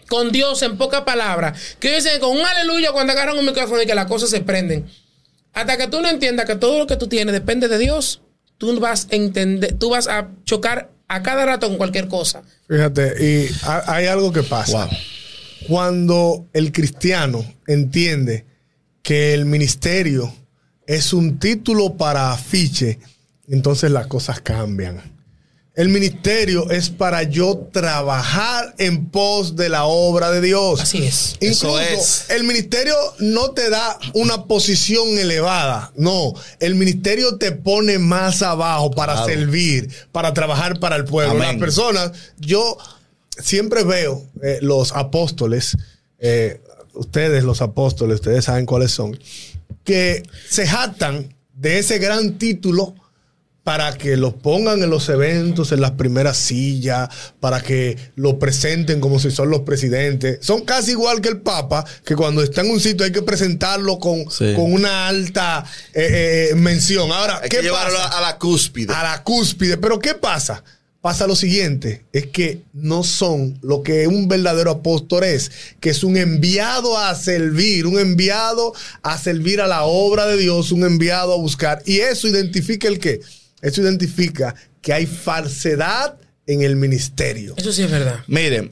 [0.07, 3.85] con Dios en pocas palabras, que dicen con un aleluya cuando agarran un micrófono y
[3.85, 4.89] que las cosas se prenden.
[5.53, 8.21] Hasta que tú no entiendas que todo lo que tú tienes depende de Dios,
[8.57, 12.41] tú vas a entender, tú vas a chocar a cada rato con cualquier cosa.
[12.69, 14.85] Fíjate, y ha- hay algo que pasa.
[14.85, 14.97] Wow.
[15.67, 18.45] Cuando el cristiano entiende
[19.03, 20.33] que el ministerio
[20.87, 22.99] es un título para afiche,
[23.47, 25.01] entonces las cosas cambian.
[25.73, 30.81] El ministerio es para yo trabajar en pos de la obra de Dios.
[30.81, 31.35] Así es.
[31.39, 32.29] Incluso Eso es.
[32.29, 35.93] el ministerio no te da una posición elevada.
[35.95, 39.27] No, el ministerio te pone más abajo para Claro.
[39.29, 41.31] servir, para trabajar para el pueblo.
[41.35, 41.47] Amén.
[41.53, 42.77] Las personas, yo
[43.41, 45.77] siempre veo eh, los apóstoles,
[46.19, 46.61] eh,
[46.93, 49.17] ustedes los apóstoles, ustedes saben cuáles son,
[49.83, 52.95] que se jactan de ese gran título
[53.63, 58.99] para que los pongan en los eventos, en las primeras sillas, para que lo presenten
[58.99, 60.39] como si son los presidentes.
[60.41, 63.99] Son casi igual que el Papa, que cuando está en un sitio hay que presentarlo
[63.99, 64.53] con, Sí.
[64.55, 67.11] con una alta eh, eh, mención.
[67.11, 68.17] Ahora, Hay ¿qué que llevarlo pasa?
[68.17, 68.93] a la cúspide.
[68.93, 69.77] a la cúspide.
[69.77, 70.63] Pero ¿qué pasa?
[71.01, 76.03] Pasa lo siguiente, es que no son lo que un verdadero apóstol es, que es
[76.03, 81.33] un enviado a servir, un enviado a servir a la obra de Dios, un enviado
[81.33, 81.81] a buscar.
[81.85, 83.19] Y eso identifica el qué?
[83.61, 87.55] Eso identifica que hay falsedad en el ministerio.
[87.57, 88.19] Eso sí es verdad.
[88.27, 88.69] Miren,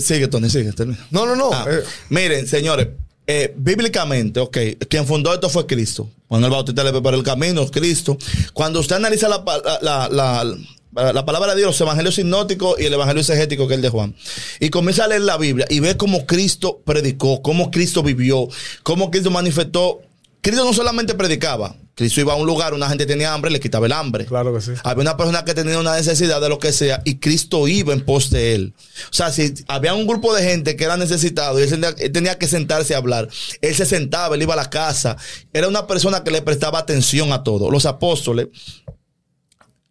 [0.00, 0.72] sigue, Tony, sigue.
[0.72, 1.06] termina.
[1.10, 1.50] No, no, no.
[1.52, 2.88] Ah, eh, miren, señores,
[3.26, 6.08] eh, bíblicamente, ok, quien fundó esto fue Cristo.
[6.28, 8.16] Cuando el Bautista le preparó el camino, Cristo.
[8.52, 9.42] Cuando usted analiza la,
[9.82, 10.56] la, la-
[11.02, 13.82] la- la palabra de Dios, los evangelios sinóticos y el evangelio exegético que es el
[13.82, 14.14] de Juan,
[14.60, 18.48] y comienza a leer la Biblia y ve cómo Cristo predicó, cómo Cristo vivió,
[18.82, 20.00] cómo Cristo manifestó.
[20.40, 23.86] Cristo no solamente predicaba, Cristo iba a un lugar, una gente tenía hambre, le quitaba
[23.86, 24.24] el hambre.
[24.24, 24.70] Claro que sí.
[24.84, 28.04] Había una persona que tenía una necesidad de lo que sea y Cristo iba en
[28.04, 28.72] pos de él.
[29.10, 32.12] O sea, si había un grupo de gente que era necesitado y él tenía, él
[32.12, 33.28] tenía que sentarse a hablar,
[33.60, 35.16] él se sentaba, él iba a la casa.
[35.52, 37.68] Era una persona que le prestaba atención a todo.
[37.68, 38.46] Los apóstoles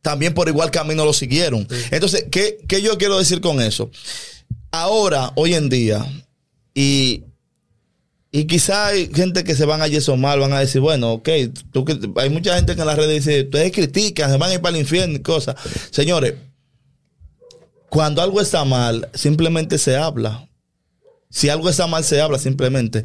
[0.08, 1.68] también por igual camino lo siguieron.
[1.92, 3.92] Entonces, ¿qué, qué yo quiero decir con eso?
[4.72, 6.06] Ahora, hoy en día,
[6.74, 7.26] y
[8.32, 11.30] y quizá hay gente que se van a yeso mal, van a decir, bueno, ok,
[11.74, 11.84] tú
[12.16, 14.78] hay mucha gente que en las redes dice, ustedes critican, se van a ir para
[14.78, 15.58] el infierno y cosas.
[15.92, 16.36] Señores,
[17.90, 20.48] cuando algo está mal, simplemente se habla.
[21.30, 23.04] Si algo está mal, se habla simplemente.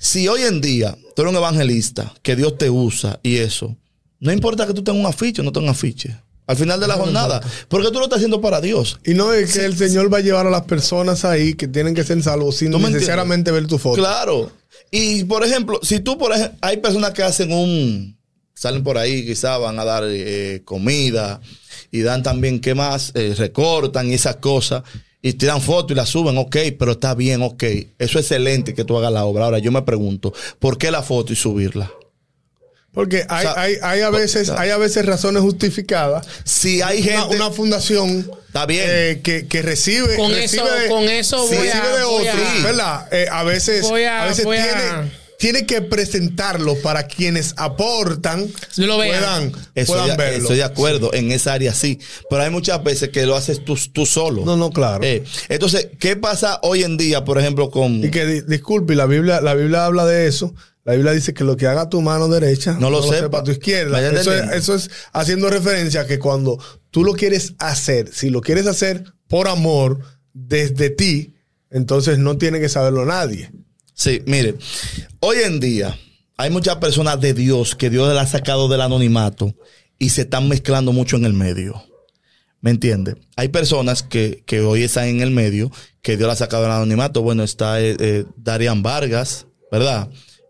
[0.00, 3.76] Si hoy en día tú eres un evangelista, que Dios te usa y eso,
[4.18, 6.16] no importa que tú tengas un afiche o no tengas un afiche.
[6.48, 8.98] Al final de la jornada, porque tú lo estás haciendo para Dios.
[9.04, 11.94] y no es que el Señor va a llevar a las personas ahí que tienen
[11.94, 13.96] que ser salvos sin ¿Tú me necesariamente ver tu foto.
[13.96, 14.50] Claro.
[14.90, 18.18] Y por ejemplo, si tú, por ejemplo, hay personas que hacen un,
[18.54, 21.40] salen por ahí, quizás van a dar eh, comida
[21.90, 23.12] y dan también, ¿qué más?
[23.14, 24.82] Eh, recortan y esas cosas
[25.20, 27.62] y tiran fotos y las suben, ok, pero está bien, ok.
[27.98, 29.44] Eso es excelente que tú hagas la obra.
[29.46, 31.90] Ahora yo me pregunto, ¿por qué la foto y subirla?
[32.98, 36.26] Porque hay, O sea, hay, hay a veces, hay a veces razones justificadas.
[36.42, 37.36] Si hay gente...
[37.36, 38.84] una fundación Está bien.
[38.88, 42.26] eh, que, que recibe, Con recibe eso- de, con eso voy a- recibe de voy
[42.26, 43.08] otros, a- ¿verdad?
[43.12, 47.54] Eh, a veces, Voy a- a veces voy a- tiene, tiene que presentarlo para quienes
[47.56, 49.20] aportan Lo vean.
[49.20, 50.38] puedan, Eso puedan ya- verlo.
[50.42, 52.00] estoy de acuerdo, en esa área sí.
[52.28, 54.44] Pero hay muchas veces que lo haces tú, tú solo.
[54.44, 55.04] No, no, claro.
[55.04, 58.02] Eh, entonces, ¿qué pasa hoy en día, por ejemplo, con...
[58.02, 60.52] Y que di- disculpe, la Biblia, la Biblia habla de eso.
[60.88, 63.44] La Biblia dice que lo que haga tu mano derecha No lo sepa.
[63.44, 64.00] tu izquierda.
[64.00, 64.54] Eso es, entendiendo.
[64.54, 66.58] eso es haciendo referencia a que cuando
[66.90, 69.98] tú lo quieres hacer, si lo quieres hacer por amor
[70.32, 71.34] desde ti,
[71.68, 73.52] entonces no tiene que saberlo nadie.
[73.92, 74.54] Sí, mire,
[75.20, 75.94] hoy en día
[76.38, 79.54] hay muchas personas de Dios que Dios le ha sacado del anonimato
[79.98, 81.84] y se están mezclando mucho en el medio.
[82.62, 83.16] ¿Me entiende?
[83.36, 85.70] Hay personas que, que hoy están en el medio
[86.00, 87.20] que Dios le ha sacado del anonimato.
[87.20, 90.08] Bueno, está eh, eh, Darian Vargas, ¿verdad?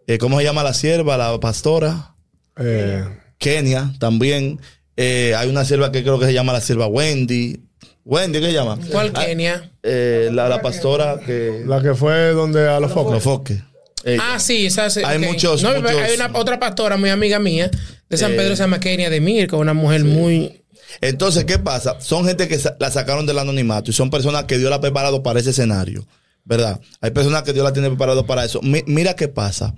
[0.08, 2.14] Eh, ¿Cómo se llama la sierva, la pastora?
[2.58, 3.04] Eh,
[3.38, 4.58] Kenia también.
[4.96, 7.60] Eh, hay una sierva que creo que se llama la sierva Wendy.
[8.04, 8.78] Wendy, ¿qué se llama?
[8.90, 9.70] ¿Cuál Ah, Kenia?
[9.82, 11.62] eh, la, la pastora que...
[11.66, 13.12] la que fue donde a los focos.
[13.12, 13.58] Los foques.
[14.02, 14.22] Ella.
[14.32, 15.24] Ah, sí, esa sí, Hay ok.
[15.26, 17.70] muchos- No, muchos- Hay una otra pastora muy amiga mía
[18.08, 20.62] de San Eh, Pedro, se llama Kenia de Mir, que es una mujer muy.
[21.02, 22.00] Entonces, ¿qué pasa?
[22.00, 25.22] Son gente que la sacaron del anonimato y son personas que Dios la ha preparado
[25.22, 26.06] para ese escenario,
[26.48, 26.80] ¿verdad?
[27.02, 28.60] Hay personas que Dios la tiene preparado para eso.
[28.62, 29.74] Mi- mira qué pasa.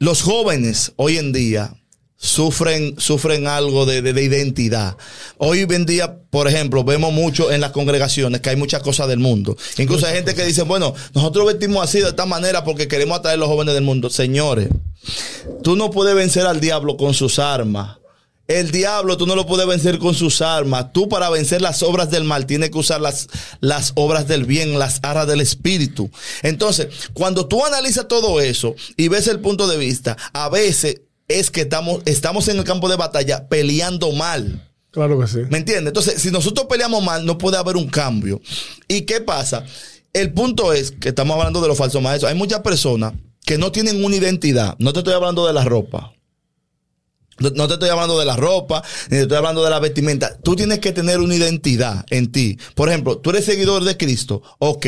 [0.00, 1.74] Los jóvenes hoy en día
[2.16, 4.96] sufren, sufren algo de, de- de identidad.
[5.38, 9.20] Hoy en día, por ejemplo, vemos mucho en las congregaciones que hay muchas cosas del
[9.20, 9.56] mundo.
[9.78, 13.36] Incluso hay gente que dice, bueno, nosotros vestimos así de esta manera porque queremos atraer
[13.36, 14.10] a los jóvenes del mundo.
[14.10, 14.68] Señores,
[15.62, 17.98] tú no puedes vencer al diablo con sus armas.
[18.48, 20.90] El diablo tú no lo puedes vencer con sus armas.
[20.94, 23.28] Tú para vencer las obras del mal tienes que usar las,
[23.60, 26.10] las obras del bien, las arras del espíritu.
[26.42, 31.50] Entonces, cuando tú analizas todo eso y ves el punto de vista, a veces es
[31.50, 34.66] que estamos, estamos en el campo de batalla peleando mal.
[34.92, 35.40] Claro que sí.
[35.50, 35.88] ¿Me entiendes?
[35.88, 38.40] Entonces, si nosotros peleamos mal, no puede haber un cambio.
[38.88, 39.66] ¿Y qué pasa?
[40.14, 42.32] El punto es que estamos hablando de los falsos maestros.
[42.32, 43.12] Hay muchas personas
[43.44, 44.74] que no tienen una identidad.
[44.78, 46.14] No te estoy hablando de la ropa.
[47.38, 50.36] No te estoy hablando de la ropa, ni te estoy hablando de la vestimenta.
[50.38, 52.58] Tú tienes que tener una identidad en ti.
[52.74, 54.42] Por ejemplo, tú eres seguidor de Cristo.
[54.58, 54.86] Ok.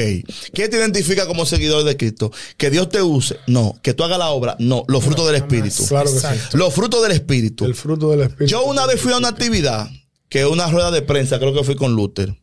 [0.53, 2.33] ¿Qué te identifica como seguidor de Cristo?
[2.57, 3.39] Que Dios te use.
[3.47, 3.79] No.
[3.83, 4.57] Que tú hagas la obra.
[4.59, 4.85] No.
[4.89, 5.87] Los frutos del Espíritu.
[5.87, 6.27] Claro que sí.
[6.53, 7.65] Los frutos del Espíritu.
[7.65, 8.47] El fruto del espíritu.
[8.47, 9.89] Yo una vez fui a una actividad,
[10.29, 12.37] que es una rueda de prensa, creo que fui con Luther.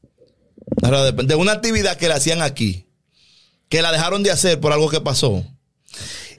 [0.82, 2.88] Una rueda de, de una actividad que la hacían aquí,
[3.70, 5.44] que la dejaron de hacer por algo que pasó.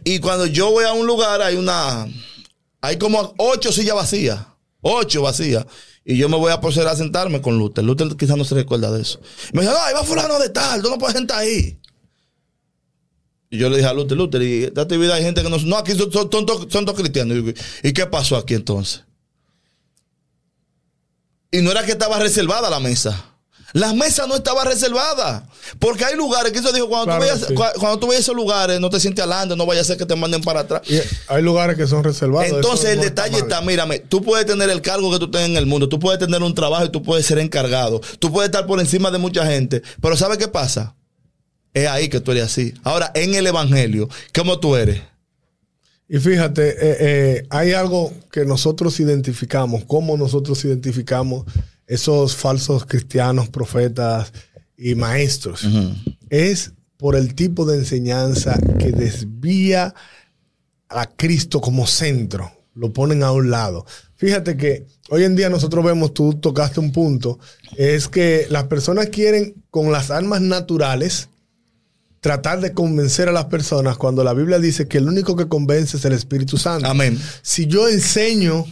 [0.05, 2.07] Y cuando yo voy a un lugar, hay una,
[2.81, 4.41] hay como ocho sillas vacías,
[4.81, 5.67] ocho vacías.
[6.05, 7.85] Y yo me voy a proceder a sentarme con Luther.
[7.85, 9.21] Luther quizás no se recuerda de eso.
[9.53, 11.79] Me dice, no, ahí va fulano de tal, tú no puedes sentar ahí.
[13.51, 15.59] Y yo le dije a Luther, Luther, y esta actividad hay gente que no...
[15.59, 17.55] No, aquí son, son, todos- cristianos.
[17.83, 19.05] ¿Y qué pasó aquí entonces?
[21.51, 23.28] Y no era que estaba reservada la mesa.
[23.73, 25.47] La mesa no estaba reservada.
[25.79, 27.79] Porque hay lugares que eso dijo, cuando, Claro tú, vayas, sí.
[27.79, 30.07] cuando tú vayas a esos lugares, no te sientes adelante, no vaya a ser que
[30.07, 30.83] te manden para atrás.
[30.89, 32.51] Y hay lugares que son reservados.
[32.51, 35.67] Entonces el detalle está, mírame, tú puedes tener el cargo que tú tengas en el
[35.67, 38.81] mundo, tú puedes tener un trabajo y tú puedes ser encargado, tú puedes estar por
[38.81, 40.95] encima de mucha gente, pero ¿sabes qué pasa?
[41.75, 42.75] Es ahí que tú eres así.
[42.83, 45.03] Ahora, en el Evangelio, ¿cómo tú eres?
[46.09, 51.45] Y fíjate, eh, eh, hay algo que nosotros identificamos, cómo nosotros identificamos
[51.89, 54.33] esos falsos cristianos, profetas
[54.77, 55.67] y maestros.
[56.29, 59.95] Es por el tipo de enseñanza que desvía
[60.89, 63.87] a Cristo como centro, lo ponen a un lado.
[64.17, 67.39] Fíjate que hoy en día nosotros vemos, tú tocaste un punto,
[67.77, 71.29] es que las personas quieren con las armas naturales
[72.21, 75.97] tratar de convencer a las personas cuando la Biblia dice que el único que convence
[75.97, 76.89] es el Espíritu Santo.
[76.89, 77.19] Amén.
[77.43, 78.67] Si yo enseño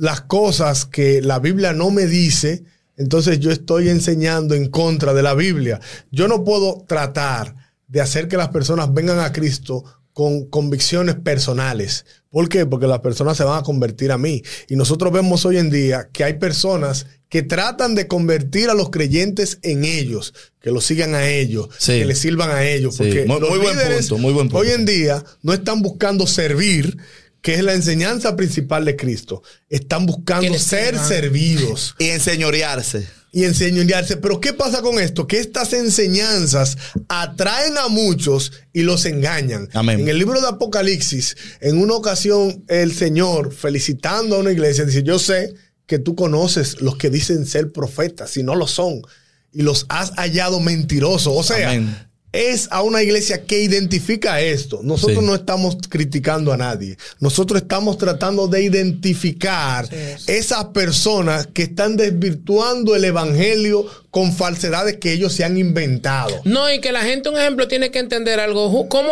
[0.00, 2.64] las cosas que la Biblia no me dice,
[2.96, 5.78] entonces yo estoy enseñando en contra de la Biblia.
[6.10, 7.54] Yo no puedo tratar
[7.86, 12.04] de hacer que las personas vengan a Cristo con convicciones personales.
[12.30, 12.64] ¿Por qué?
[12.66, 14.42] Porque las personas se van a convertir a mí.
[14.68, 18.90] Y nosotros vemos hoy en día que hay personas que tratan de convertir a los
[18.90, 21.92] creyentes en ellos, que los sigan a ellos, Sí.
[22.00, 22.96] que les sirvan a ellos.
[22.96, 23.04] Sí.
[23.04, 24.58] Porque Muy- los muy buen líderes punto, muy buen punto.
[24.66, 26.96] Hoy en día no están buscando servir,
[27.42, 29.42] que es la enseñanza principal de Cristo.
[29.68, 33.06] Están buscando ser servidos Y enseñorearse.
[33.32, 34.16] y enseñarse.
[34.16, 35.26] Pero ¿qué pasa con esto?
[35.26, 36.76] Que estas enseñanzas
[37.08, 39.68] atraen a muchos y los engañan.
[39.72, 40.00] Amén.
[40.00, 45.02] En el libro de Apocalipsis, en una ocasión, el Señor, felicitando a una iglesia, dice,
[45.02, 45.54] yo sé
[45.86, 49.02] que tú conoces los que dicen ser profetas, si no lo son,
[49.52, 51.32] y los has hallado mentirosos.
[51.34, 52.09] O sea, Amén.
[52.32, 54.80] Es a una iglesia que identifica esto.
[54.84, 55.26] Nosotros Sí.
[55.26, 56.96] no estamos criticando a nadie.
[57.18, 59.88] Nosotros estamos tratando de identificar
[60.26, 66.40] esas personas que están desvirtuando el evangelio con falsedades que ellos se han inventado.
[66.44, 68.70] No, y que la gente, un ejemplo, tiene que entender algo.
[68.70, 69.10] Ju- ¿Cómo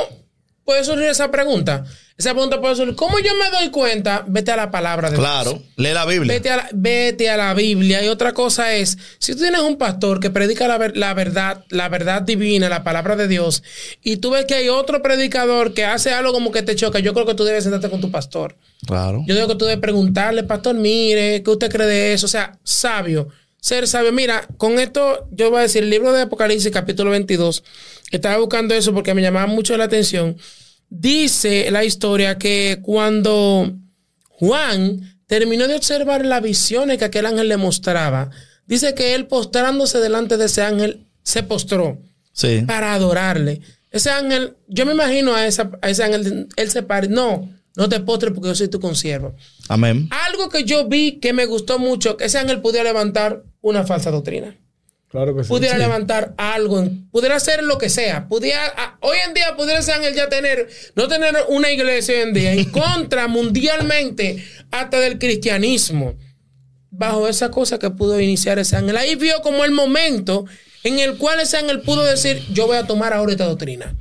[0.69, 1.83] puede surgir esa pregunta?
[2.19, 2.95] Esa pregunta puede surgir.
[2.95, 4.23] ¿Cómo yo me doy cuenta?
[4.29, 5.27] Vete a la palabra de Dios.
[5.27, 5.63] Claro.
[5.77, 6.35] Lee la Biblia.
[6.35, 8.05] Vete a, la, vete a la Biblia.
[8.05, 11.65] Y otra cosa es, si tú tienes un pastor que predica la, ver- la verdad,
[11.71, 13.63] la verdad divina, la palabra de Dios,
[14.03, 17.15] y tú ves que hay otro predicador que hace algo como que te choca, yo
[17.15, 18.55] creo que tú debes sentarte con tu pastor.
[18.87, 19.23] Claro.
[19.27, 22.27] Yo digo que tú debes preguntarle, pastor, mire, ¿qué usted cree de eso?
[22.27, 23.29] O sea, sabio,
[23.61, 24.13] ser sabio.
[24.13, 27.63] Mira, con esto yo voy a decir, el libro de Apocalipsis, capítulo 22,
[28.11, 30.37] estaba buscando eso porque me llamaba mucho la atención.
[30.91, 33.73] Dice la historia que cuando
[34.31, 38.31] Juan terminó de observar las visiones que aquel ángel le mostraba,
[38.67, 41.99] dice que él postrándose delante de ese ángel, se postró
[42.33, 42.63] Sí.
[42.67, 43.61] para adorarle.
[43.91, 47.89] Ese ángel, yo me imagino a, esa, a ese ángel, él se para, no, no
[47.89, 49.35] te postres porque yo soy tu consiervo.
[49.69, 50.09] Amén.
[50.29, 54.11] Algo que yo vi que me gustó mucho, que ese ángel pudiera levantar una falsa
[54.11, 54.57] doctrina.
[55.11, 55.49] Claro que sí.
[55.49, 55.81] Pudiera Sí.
[55.81, 58.29] levantar algo, pudiera hacer lo que sea.
[58.29, 62.21] Pudiera, a- hoy en día pudiera ese ángel ya tener, no tener una iglesia hoy
[62.23, 66.15] en día, en contra mundialmente hasta del cristianismo.
[66.91, 68.97] Bajo esa cosa que pudo iniciar ese ángel.
[68.97, 70.45] Ahí vio como el momento
[70.85, 73.95] en el cual ese ángel pudo decir, yo voy a tomar ahora esta doctrina.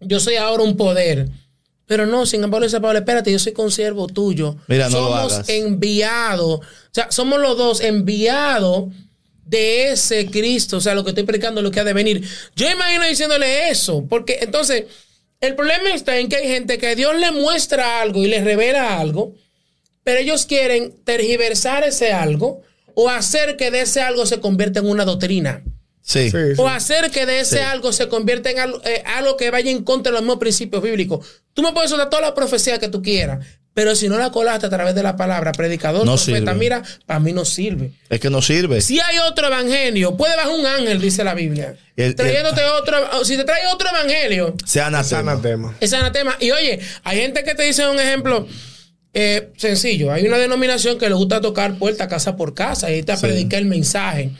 [0.00, 1.28] Yo soy ahora un poder.
[1.86, 4.56] Pero no, sin embargo, dice Pablo, espérate, yo soy consiervo tuyo.
[4.68, 6.60] Mira, no somos enviados.
[6.60, 8.86] O sea, somos los dos enviados
[9.44, 10.78] de ese Cristo.
[10.78, 12.26] O sea, lo que estoy predicando es lo que ha de venir.
[12.56, 14.04] Yo imagino diciéndole eso.
[14.08, 14.84] Porque entonces,
[15.40, 18.98] el problema está en que hay gente que Dios le muestra algo y le revela
[18.98, 19.34] algo,
[20.02, 22.62] pero ellos quieren tergiversar ese algo
[22.94, 25.62] o hacer que de ese algo se convierta en una doctrina.
[26.06, 26.30] Sí.
[26.30, 26.54] Sí, sí.
[26.58, 27.62] O hacer que de ese Sí.
[27.62, 30.82] algo se convierta en algo, eh, algo que vaya en contra de los mismos principios
[30.82, 31.26] bíblicos.
[31.54, 34.66] Tú me puedes soltar toda la profecía que tú quieras, pero si no la colaste
[34.66, 36.54] a través de la palabra, predicador, No profeta, sirve.
[36.54, 37.92] mira, para mí no sirve.
[38.10, 38.82] Es que no sirve.
[38.82, 41.74] Si hay otro evangelio, puede bajar un ángel, dice la Biblia.
[41.96, 45.32] El- Trayéndote otro, o si te trae otro evangelio, Sea Es anatema.
[45.32, 45.76] anatema.
[45.80, 46.36] es anatema.
[46.38, 48.46] Y oye, hay gente que te dice un ejemplo
[49.16, 50.12] eh, sencillo.
[50.12, 53.22] Hay una denominación que le gusta tocar puerta casa por casa y te Sí.
[53.22, 54.30] predicar el mensaje.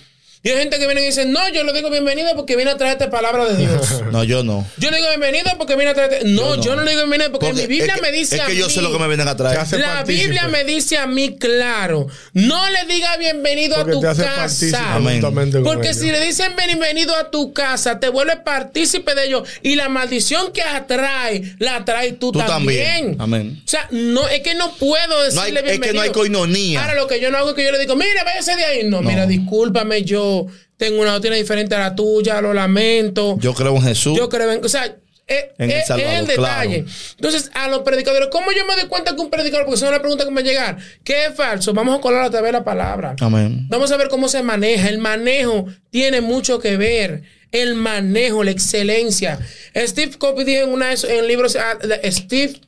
[0.47, 2.77] Y hay gente que viene y dice, no, yo le digo bienvenido porque viene a
[2.77, 4.03] traerte palabra de Dios.
[4.13, 4.67] No, yo no.
[4.77, 6.21] Yo le digo bienvenido porque viene a traerte.
[6.27, 6.77] No, Yo yo no.
[6.77, 8.55] no, le digo bienvenido porque, Porque mi Biblia es que- me dice Es a que
[8.57, 8.73] yo mí.
[8.73, 9.57] sé lo que me vienen a traer.
[9.57, 10.05] La partícipe.
[10.27, 14.23] Biblia me dice a mí claro, no le diga bienvenido Porque a tu te hace
[14.25, 14.95] partícipe casa.
[14.97, 15.23] Amén.
[15.65, 15.97] Porque ellos.
[15.97, 19.49] si le dicen bienvenido a tu casa, te vuelve partícipe de ellos.
[19.63, 23.17] Y la maldición que atrae, la atraes tú, Tú también.
[23.17, 23.17] también.
[23.21, 23.63] Amén.
[23.65, 25.95] O sea, no, es que no puedo decirle No hay- es que bienvenido.
[25.95, 26.83] no hay coinonía.
[26.83, 28.85] Ahora lo que yo no hago es que yo le digo, mira, váyase de ahí.
[28.85, 29.09] No, No.
[29.09, 30.34] mira, discúlpame, yo
[30.77, 33.37] tengo una doctrina diferente a la tuya, lo lamento.
[33.41, 34.17] Yo creo en Jesús.
[34.17, 34.85] Yo creo en, o sea,
[35.27, 36.83] eh, En El eh, es el detalle.
[36.85, 36.85] claro.
[37.17, 39.91] Entonces, a los predicadores, ¿cómo yo me doy cuenta que un predicador, porque esa es
[39.91, 41.73] una pregunta que me va a llegar, que es falso?
[41.73, 43.17] Vamos a colar otra vez la palabra.
[43.21, 43.67] Amén.
[43.71, 44.89] Vamos a ver cómo se maneja.
[44.89, 47.23] El manejo tiene mucho que ver.
[47.53, 49.39] El manejo, la excelencia.
[49.77, 52.61] Steve Covey dijo en, una, de en el libro, ah, de- Steve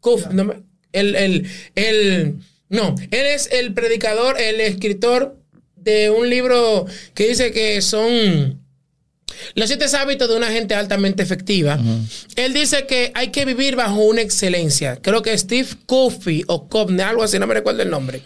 [0.00, 0.54] Covey, no
[0.92, 2.34] el, el, el-
[2.68, 5.36] no, él es el predicador, el escritor
[5.86, 8.60] de un libro que dice que son
[9.54, 11.78] los siete hábitos de una gente altamente efectiva.
[12.34, 14.96] Él dice que hay que vivir bajo una excelencia.
[15.00, 18.20] Creo que Steve Covey o Covney, algo así, no me recuerdo el nombre.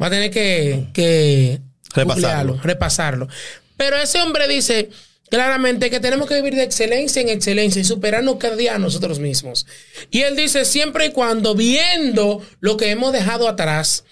[0.00, 1.60] Va a tener que, que
[1.94, 2.60] Repasarlo.
[2.62, 3.28] repasarlo.
[3.76, 4.90] Pero ese hombre dice
[5.28, 9.18] claramente que tenemos que vivir de excelencia en excelencia y superarnos cada día a nosotros
[9.18, 9.66] mismos.
[10.10, 14.04] Y él dice siempre y cuando viendo lo que hemos dejado atrás,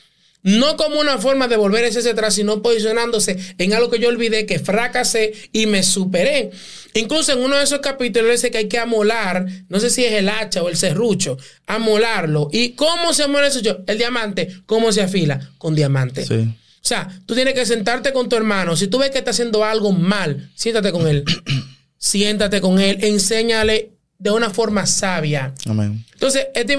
[0.42, 4.46] no como una forma de volver ese atrás, sino posicionándose en algo que yo olvidé,
[4.46, 6.50] que fracasé y me superé.
[6.94, 10.12] Incluso en uno de esos capítulos dice que hay que amolar, no sé si es
[10.12, 12.48] el hacha o el serrucho, amolarlo.
[12.52, 13.60] ¿Y cómo se amola eso?
[13.86, 15.50] El diamante, ¿cómo se afila?
[15.58, 16.24] Con diamante.
[16.24, 16.34] Sí.
[16.82, 18.74] O sea, tú tienes que sentarte con tu hermano.
[18.74, 21.24] Si tú ves que está haciendo algo mal, siéntate con él.
[21.98, 25.54] siéntate con él, enséñale de una forma sabia.
[25.66, 26.04] Amén.
[26.14, 26.78] Entonces, este,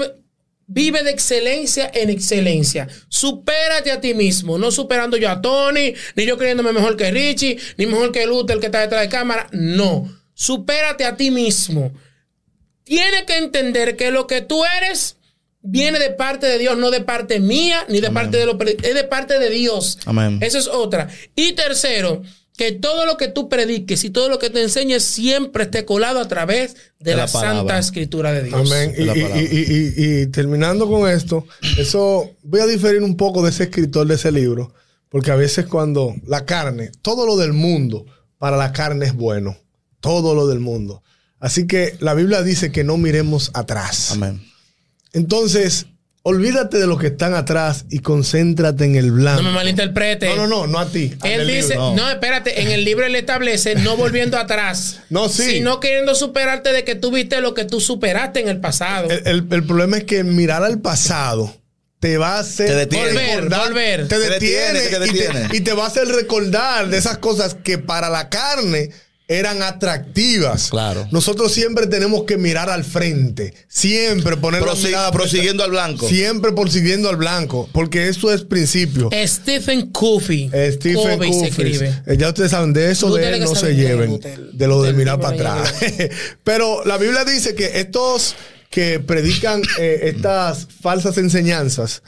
[0.66, 2.88] vive de excelencia en excelencia.
[3.08, 7.58] Supérate a ti mismo, no superando yo a Tony, ni yo creyéndome mejor que Richie,
[7.76, 9.48] ni mejor que Luther que está detrás de cámara.
[9.52, 11.92] No, supérate a ti mismo.
[12.84, 15.16] Tienes que entender que lo que tú eres
[15.62, 18.94] viene de parte de Dios, no de parte mía, ni de parte de los es
[18.94, 19.98] de parte de Dios.
[20.04, 20.38] Amén.
[20.42, 21.08] Esa es otra.
[21.36, 22.22] Y tercero,
[22.56, 26.20] que todo lo que tú prediques y todo lo que te enseñes siempre esté colado
[26.20, 28.70] a través de, De la, santa escritura de Dios.
[28.70, 28.92] Amén.
[28.92, 29.42] de Y, la y- palabra.
[29.42, 31.46] y- y- y terminando con esto,
[31.78, 34.74] eso voy a diferir un poco de ese escritor de ese libro,
[35.08, 38.04] porque a veces cuando la carne, todo lo del mundo,
[38.38, 39.56] para la carne es bueno,
[40.00, 41.02] todo lo del mundo.
[41.40, 44.12] Así que la Biblia dice que no miremos atrás.
[44.12, 44.42] Amén.
[45.12, 45.86] Entonces,
[46.24, 49.42] olvídate de los que están atrás y concéntrate en el blanco.
[49.42, 50.28] No me malinterprete.
[50.36, 51.12] No, no, no, no a ti.
[51.24, 51.94] Él dice, libro.
[51.96, 52.10] no.
[52.10, 55.00] espérate, en el libro él establece no volviendo atrás.
[55.10, 55.42] No, sí.
[55.42, 59.10] Sino queriendo superarte de que tú viste lo que tú superaste en el pasado.
[59.10, 61.54] El, el- el problema es que mirar al pasado
[62.00, 63.06] te va a hacer Te detiene.
[63.08, 64.08] Volver, recordar- volver.
[64.08, 65.48] te Te detiene, detiene, te y, te, detiene.
[65.56, 68.90] y te va a hacer recordar de esas cosas que para la carne
[69.28, 70.68] eran atractivas.
[70.68, 71.06] Claro.
[71.10, 76.08] Nosotros siempre tenemos que mirar al frente, siempre poner Prosi- mirada prosiguiendo al blanco.
[76.08, 79.08] siempre persiguiendo al blanco, porque eso es principio.
[79.26, 79.90] Stephen.
[80.52, 82.02] Eh, Stephen escribe.
[82.06, 84.20] Eh, Ya ustedes saben, de eso de él no se lleven,
[84.52, 85.74] de lo de mirar para atrás.
[86.44, 88.34] Pero la Biblia dice que estos
[88.70, 92.02] que predican eh, estas falsas enseñanzas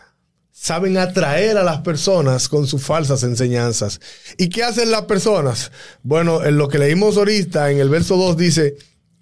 [0.65, 4.01] saben atraer a las personas con sus falsas enseñanzas.
[4.39, 5.71] ¿Y qué hacen las personas?
[6.03, 8.75] Bueno, en lo que leímos ahorita, en el verso 2 dice,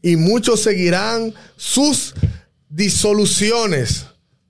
[0.03, 2.15] y muchos seguirán sus
[2.69, 4.07] disoluciones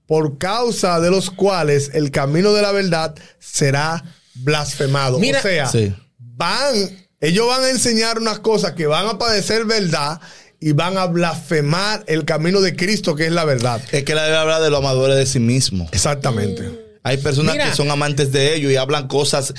[0.06, 5.18] por causa de los cuales el camino de la verdad será blasfemado.
[5.18, 5.94] Mira- o sea, Sí.
[6.18, 6.74] van,
[7.22, 10.20] ellos van a enseñar unas cosas que van a padecer verdad
[10.62, 13.82] y van a blasfemar el camino de Cristo, que es la verdad.
[13.90, 15.88] Es que la Biblia habla de los amadores de sí mismo.
[15.92, 16.70] Exactamente.
[17.02, 17.68] Hay personas Mira.
[17.70, 19.52] que son amantes de ellos y hablan cosas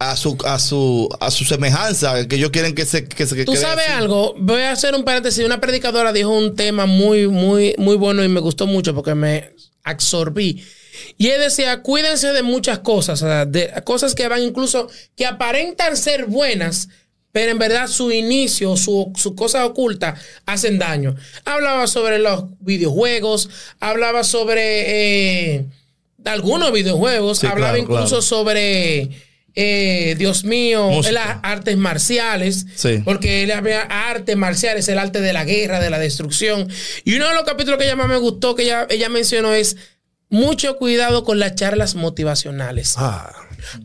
[0.00, 3.44] a su, a su, a su semejanza, que ellos quieren que se, que se que
[3.44, 3.94] Tú quede sabes así.
[3.98, 5.44] algo, voy a hacer un paréntesis.
[5.44, 9.54] Una predicadora dijo un tema muy, muy, muy bueno y me gustó mucho porque me
[9.84, 10.64] absorbí.
[11.16, 13.20] Y él decía, cuídense de muchas cosas,
[13.52, 16.88] de cosas que van incluso, que aparentan ser buenas,
[17.32, 20.14] pero en verdad su inicio, su, su cosa oculta,
[20.46, 21.14] hacen daño.
[21.44, 25.66] Hablaba sobre los videojuegos, hablaba sobre eh,
[26.24, 28.22] algunos videojuegos, Sí, hablaba claro, incluso claro.
[28.22, 29.10] sobre,
[29.54, 32.98] eh, Dios mío, las artes marciales, Sí.
[33.04, 36.68] porque él había artes marciales, el arte de la guerra, de la destrucción.
[37.04, 39.76] Y uno de los capítulos que ella más me gustó, que ella, ella mencionó, es
[40.28, 42.94] mucho cuidado con las charlas motivacionales.
[42.96, 43.32] Ah,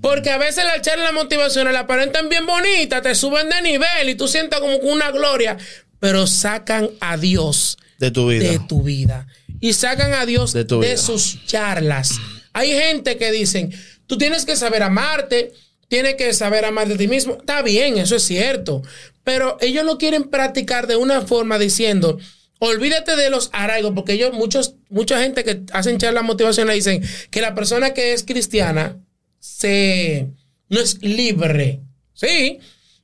[0.02, 4.28] Porque a veces las charlas motivacionales aparentan bien bonitas, te suben de nivel y tú
[4.28, 5.58] sientas como una gloria,
[6.00, 8.52] pero sacan a Dios de tu vida.
[8.52, 9.28] de tu vida.
[9.60, 12.20] Y sacan a Dios De sus charlas.
[12.54, 13.74] Hay gente que dicen,
[14.08, 15.54] tú tienes que saber amarte,
[15.88, 17.38] tienes que saber amar de ti mismo.
[17.40, 18.82] Está bien, eso es cierto.
[19.24, 22.20] Pero ellos lo quieren practicar de una forma diciendo,
[22.60, 27.42] olvídate de los arraigos, porque ellos, muchos, mucha gente que hacen charlas motivacionales dicen que
[27.42, 28.98] la persona que es cristiana
[29.46, 30.28] se,
[30.70, 31.82] no es libre.
[32.14, 32.60] Sí.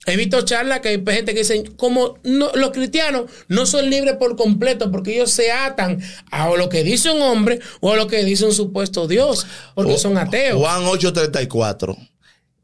[0.07, 4.15] He visto charlas que hay gente que dicen, como no- los cristianos no son libres
[4.15, 8.07] por completo porque ellos se atan a lo que dice un hombre o a lo
[8.07, 10.59] que dice un supuesto Dios, porque O- son ateos.
[10.59, 11.95] Juan 8:34.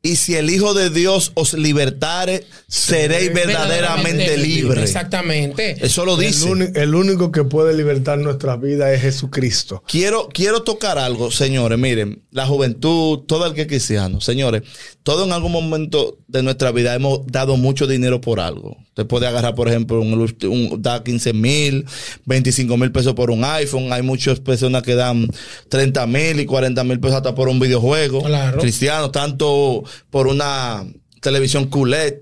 [0.07, 4.83] Y si el Hijo de Dios os libertare, seréis verdaderamente libres.
[4.83, 5.77] Exactamente.
[5.85, 6.71] Eso lo El, dice.
[6.75, 9.83] el único que puede libertar nuestras vidas es Jesucristo.
[9.87, 11.77] Quiero, quiero tocar algo, señores.
[11.77, 14.63] Miren, la juventud, todo el que es cristiano, señores,
[15.03, 18.77] todo en algún momento de nuestra vida hemos dado mucho dinero por algo.
[18.89, 21.85] Usted puede agarrar, por ejemplo, un, un- da 15 mil,
[22.25, 23.93] 25 mil pesos por un iPhone.
[23.93, 25.29] Hay muchas personas que dan
[25.69, 28.23] 30 mil y 40 mil pesos hasta por un videojuego.
[28.23, 28.59] Claro.
[28.59, 30.85] Cristianos, tanto por una
[31.21, 32.15] televisión QLED,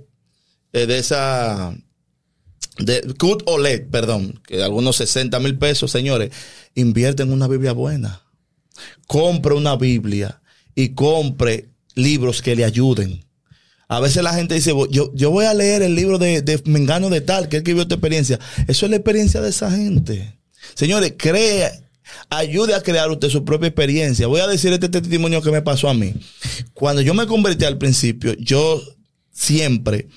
[0.74, 1.76] eh, de esa
[2.78, 6.32] de CUT OLED, perdón, que algunos 60 mil pesos, señores,
[6.74, 8.22] invierte en una Biblia buena.
[9.08, 10.42] Compre una Biblia
[10.76, 13.24] y compre libros que le ayuden.
[13.88, 17.10] A veces la gente dice, yo, yo voy a leer el libro de, de Mengano
[17.10, 18.40] de tal, que vivió esta experiencia.
[18.68, 20.38] Eso es la experiencia de esa gente.
[20.74, 21.72] Señores, crea,
[22.30, 24.28] ayude a crear usted su propia experiencia.
[24.28, 26.14] Voy a decir este testimonio que me pasó a mí.
[26.74, 28.82] Cuando yo me convertí al principio, yo
[29.32, 30.08] siempre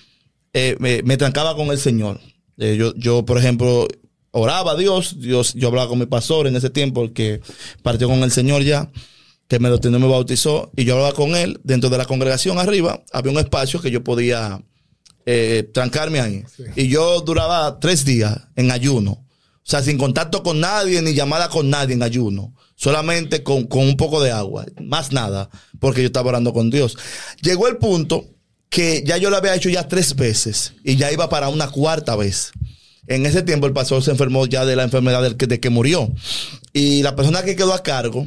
[0.53, 2.20] eh, me, me trancaba con el Señor.
[2.59, 3.86] Eh, yo, yo, por ejemplo,
[4.30, 7.41] oraba a Dios, Dios, yo hablaba con mi pastor en ese tiempo, el que
[7.82, 8.91] partió con el Señor ya,
[9.47, 12.59] que me lo tenía, me bautizó, y yo hablaba con él dentro de la congregación
[12.59, 14.62] arriba, había un espacio que yo podía
[15.26, 16.45] eh, trancarme ahí.
[16.76, 19.24] Y yo duraba tres días en ayuno.
[19.69, 22.55] O sea, sin contacto con nadie, ni llamada con nadie en ayuno.
[22.75, 24.64] Solamente con, con un poco de agua.
[24.81, 25.51] Más nada.
[25.79, 26.97] Porque yo estaba orando con Dios.
[27.43, 28.25] Llegó el punto
[28.71, 30.73] que ya yo lo había hecho ya tres veces.
[30.85, 32.53] Y ya iba para una cuarta vez.
[33.09, 36.11] En ese tiempo el pastor se enfermó ya de la enfermedad que, de que murió.
[36.73, 38.25] Y la persona que quedó a cargo,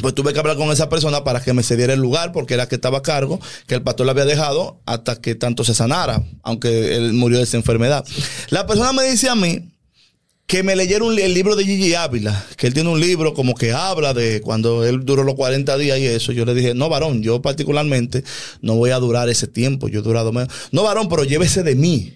[0.00, 2.68] pues tuve que hablar con esa persona para que me cediera el lugar, porque era
[2.68, 6.24] que estaba a cargo, que el pastor le había dejado hasta que tanto se sanara,
[6.42, 8.02] aunque él murió de esa enfermedad.
[8.48, 9.68] La persona me dice a mí
[10.48, 13.72] que me li- el libro de Gigi Ávila, que él tiene un libro como que
[13.72, 16.32] habla de cuando él duró los 40 días y eso.
[16.32, 18.24] Yo le dije, no, varón, yo particularmente
[18.62, 20.48] no voy a durar ese tiempo, yo he durado menos.
[20.72, 22.14] No, varón, pero llévese de mí.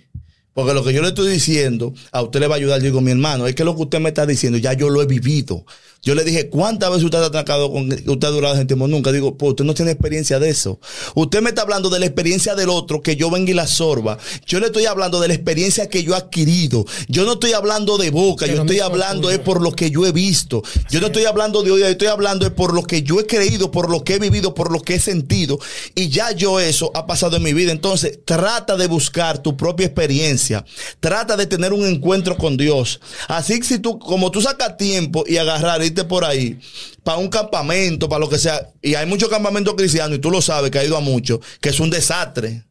[0.54, 3.10] Porque lo que yo le estoy diciendo, a usted le va a ayudar, digo, mi
[3.10, 5.64] hermano, es que lo que usted me está diciendo, ya yo lo he vivido.
[6.04, 8.88] Yo le dije, ¿cuántas veces usted ha atracado con usted ha durado tiempo?
[8.88, 9.12] Nunca.
[9.12, 10.80] Digo, pues usted no tiene experiencia de eso.
[11.14, 14.18] Usted me está hablando de la experiencia del otro, que yo venga y la sorba.
[14.44, 16.84] Yo le estoy hablando de la experiencia que yo he adquirido.
[17.06, 20.10] Yo no estoy hablando de boca, yo estoy hablando es por lo que yo he
[20.10, 20.64] visto.
[20.90, 23.70] Yo no estoy hablando de hoy, estoy hablando es por lo que yo he creído,
[23.70, 25.60] por lo que he vivido, por lo que he sentido.
[25.94, 27.70] Y ya yo eso ha pasado en mi vida.
[27.70, 30.64] Entonces, trata de buscar tu propia experiencia.
[30.98, 32.98] Trata de tener un encuentro con Dios.
[33.28, 36.58] Así que si tú, como tú sacas tiempo y agarrar, por ahí,
[37.04, 40.40] para un campamento, para lo que sea, y hay muchos campamentos cristianos, y tú lo
[40.42, 42.64] sabes que ha ido a muchos, que es un desastre.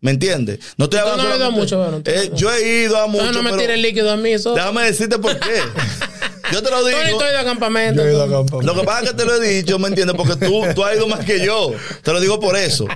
[0.00, 0.58] ¿Me entiendes?
[0.76, 2.36] No estoy Tú no hablando has ido a solamente- mucho, bueno, tú Eh, no.
[2.36, 3.32] yo he ido a No, muchos.
[3.32, 4.54] no me pero- tires líquido a mí, eso.
[4.54, 5.60] Déjame decirte por qué.
[6.52, 6.96] Yo te lo digo.
[7.00, 8.02] estoy de campamento.
[8.02, 8.32] Yo he ido a tú.
[8.32, 8.72] campamento.
[8.72, 10.16] Lo que pasa es que te lo he dicho, ¿me entiendes?
[10.16, 11.72] Porque tú, tú has ido más que yo.
[12.04, 12.86] Te lo digo por eso.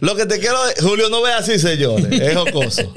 [0.00, 0.58] Lo que te quiero...
[0.80, 2.06] Julio, no ve así, señores.
[2.20, 2.92] Es jocoso.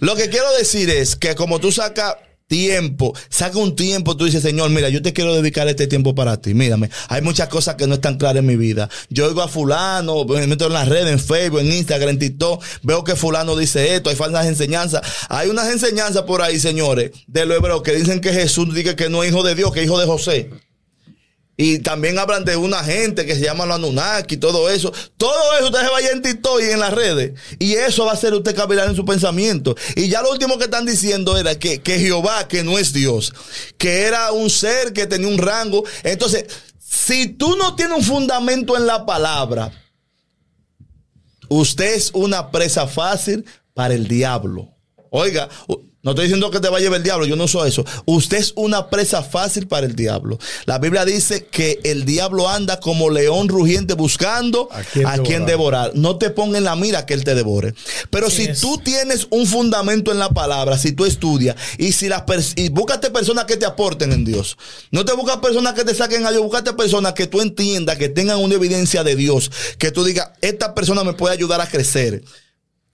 [0.00, 2.16] Lo que quiero decir es que como tú sacas
[2.46, 6.40] tiempo, saca un tiempo, tú dices, Señor, mira, yo te quiero dedicar este tiempo para
[6.40, 6.54] ti.
[6.54, 8.88] Mírame, hay muchas cosas que no están claras en mi vida.
[9.08, 12.62] Yo oigo a fulano, me meto en las redes, en Facebook, en Instagram, en TikTok,
[12.82, 15.02] veo que fulano dice esto, hay falsas enseñanzas.
[15.28, 19.08] Hay unas enseñanzas por ahí, señores, de los hebreos que dicen que Jesús dice que
[19.08, 20.50] no es hijo de Dios, que es hijo de José.
[21.56, 24.92] Y también hablan de una gente que se llama los Anunnaki y todo eso.
[25.16, 27.38] Todo eso usted se vaya en TikTok y en las redes.
[27.60, 29.76] Y eso va a hacer usted cavilar en su pensamiento.
[29.94, 33.32] Y ya lo último que están diciendo era que, que Jehová, que no es Dios,
[33.78, 35.84] que era un ser que tenía un rango.
[36.02, 36.46] Entonces,
[36.78, 39.72] si tú no tienes un fundamento en la palabra,
[41.48, 43.44] usted es una presa fácil
[43.74, 44.70] para el diablo.
[45.10, 45.48] Oiga,
[46.04, 47.84] no estoy diciendo que te va a llevar el diablo, yo no soy eso.
[48.04, 50.38] Usted es una presa fácil para el diablo.
[50.66, 55.04] La Biblia dice que el diablo anda como león rugiente buscando ¿A quien,
[55.46, 55.46] devorar?
[55.46, 55.90] devorar.
[55.94, 57.74] No te ponga en la mira que él te devore.
[58.10, 58.60] Pero Así si es.
[58.60, 62.68] tú tienes un fundamento en la palabra, si tú estudias y si las pers- y
[62.68, 64.56] búscate personas que te aporten en Dios.
[64.90, 68.10] No te buscas personas que te saquen a Dios, búscate personas que tú entiendas, que
[68.10, 72.22] tengan una evidencia de Dios, que tú digas, esta persona me puede ayudar a crecer.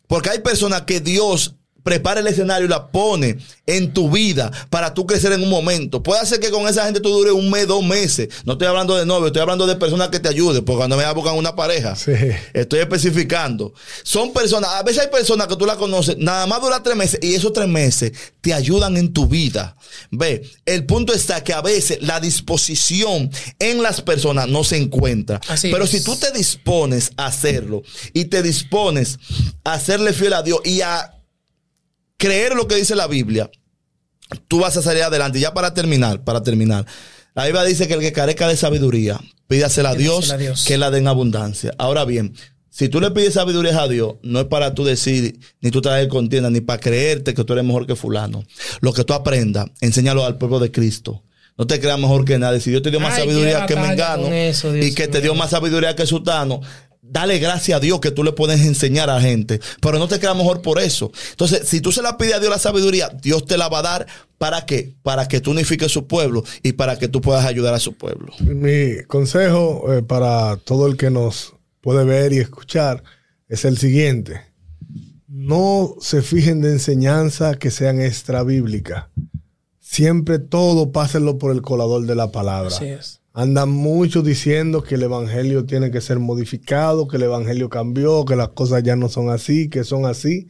[0.06, 4.94] Porque hay personas que Dios prepara el escenario y la pone en tu vida para
[4.94, 6.02] tú crecer en un momento.
[6.02, 8.28] Puede ser que con esa gente tú dure un mes, dos meses.
[8.44, 10.64] No estoy hablando de novio, estoy hablando de personas que te ayuden.
[10.64, 12.12] Porque cuando me buscan una pareja, Sí.
[12.54, 13.72] estoy especificando.
[14.02, 17.18] Son personas, a veces hay personas que tú las conoces, nada más dura tres meses
[17.22, 19.76] y esos tres meses te ayudan en tu vida.
[20.10, 25.40] Ve, el punto está que a veces la disposición en las personas no se encuentra.
[25.48, 25.90] Así Pero es.
[25.90, 29.18] si tú te dispones a hacerlo y te dispones
[29.64, 31.14] a serle fiel a Dios y a
[32.20, 33.50] creer lo que dice la Biblia,
[34.46, 35.40] tú vas a salir adelante.
[35.40, 36.86] Ya para terminar, para terminar.
[37.34, 39.18] La Biblia dice que el que carezca de sabiduría,
[39.48, 40.64] pídasela a Dios, a Dios.
[40.66, 41.74] que la den abundancia.
[41.78, 42.34] Ahora bien,
[42.72, 46.06] Si tú le pides sabiduría a Dios, no es para tú decir, ni tú traer
[46.06, 48.44] contienda, ni para creerte que tú eres mejor que fulano.
[48.80, 51.24] Lo que tú aprendas, enséñalo al pueblo de Cristo.
[51.58, 52.60] No te creas mejor que nadie.
[52.60, 54.28] Si Dios te dio más Ay, sabiduría que Mengano
[54.76, 56.60] y que te dio más sabiduría que Sultano,
[57.11, 59.61] dale gracias a Dios que tú le puedes enseñar a la gente.
[59.80, 61.11] Pero no te creas mejor por eso.
[61.30, 63.82] Entonces, si tú se la pides a Dios la sabiduría, Dios te la va a
[63.82, 64.06] dar.
[64.38, 64.94] ¿Para qué?
[65.02, 68.32] Para que tú unifiques su pueblo y para que tú puedas ayudar a su pueblo.
[68.40, 73.02] Mi consejo eh, para todo el que nos puede ver y escuchar
[73.48, 74.40] es el siguiente.
[75.26, 79.06] No se fijen de enseñanza que sean extra bíblicas.
[79.78, 82.74] Siempre todo pásenlo por el colador de la palabra.
[82.74, 83.19] Así es.
[83.32, 88.34] Andan muchos diciendo que el evangelio tiene que ser modificado, que el evangelio cambió, que
[88.34, 90.48] las cosas ya no son así, que son así.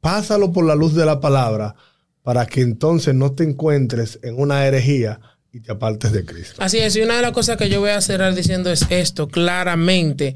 [0.00, 1.76] Pásalo por la luz de la palabra
[2.22, 5.20] para que entonces no te encuentres en una herejía
[5.52, 6.56] y te apartes de Cristo.
[6.58, 9.28] Así es, y una de las cosas que yo voy a cerrar diciendo es esto,
[9.28, 10.34] claramente.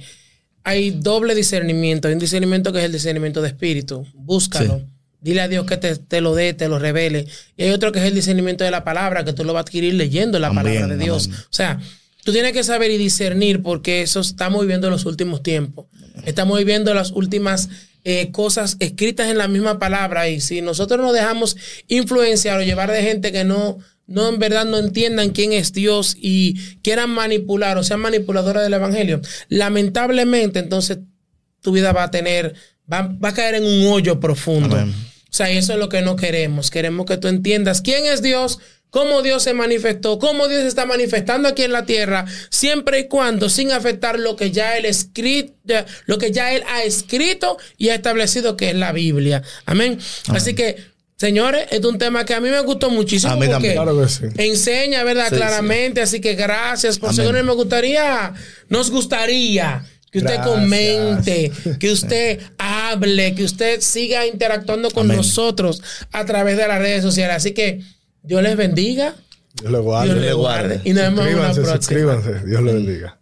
[0.63, 2.09] Hay doble discernimiento.
[2.09, 4.07] Hay un discernimiento que es el discernimiento de espíritu.
[4.15, 4.79] Búscalo.
[4.79, 4.94] Sí.
[5.25, 7.25] Dile a Dios que te, te lo dé, te lo revele.
[7.57, 9.63] Y hay otro que es el discernimiento de la palabra, que tú lo vas a
[9.63, 11.29] adquirir leyendo la palabra de Dios.
[11.29, 11.39] amén.
[11.41, 11.81] O sea,
[12.25, 15.87] tú tienes que saber y discernir porque eso estamos viviendo en los últimos tiempos.
[16.27, 17.71] Estamos viviendo las últimas
[18.05, 21.57] eh, cosas escritas en la misma palabra y si nosotros nos dejamos
[21.89, 26.19] influenciar o llevar de gente que no, no en verdad no entiendan quién es Dios
[26.21, 30.99] y quieran manipular o sean manipuladoras del Evangelio, lamentablemente entonces
[31.63, 32.55] tu vida va a tener,
[32.93, 34.77] va, va a caer en un hoyo profundo.
[34.77, 35.14] Amén.
[35.35, 36.71] O sea, eso es lo que no queremos.
[36.71, 38.61] Queremos que tú entiendas quién es Dios,
[38.91, 43.09] cómo Dios se manifestó, cómo Dios se está manifestando aquí en la tierra, siempre y
[43.09, 45.57] cuando sin afectar lo que ya él escrito,
[46.07, 49.43] lo que ya él ha escrito y ha establecido que es la Biblia.
[49.67, 49.99] Amén.
[50.29, 50.77] Así que,
[51.17, 53.75] señores, es un tema que a mí me gustó muchísimo A mí porque también.
[53.75, 54.27] Claro que sí.
[54.37, 55.31] enseña, ¿verdad?
[55.31, 56.01] Sí, Claramente.
[56.01, 57.45] Así que gracias por seguirnos.
[57.45, 58.33] Me gustaría,
[58.69, 60.47] nos gustaría que usted Gracias.
[60.47, 65.17] comente, que usted hable, que usted siga interactuando con Amén.
[65.17, 67.35] nosotros a través de las redes sociales.
[67.35, 67.81] Así que
[68.23, 69.17] Dios les bendiga,
[69.61, 70.13] Dios le guarde.
[70.15, 70.81] Dios les guarde.
[70.85, 71.77] Y nos vemos en Suscríbanse, próxima.
[71.77, 72.47] suscríbanse.
[72.47, 73.19] Dios le bendiga.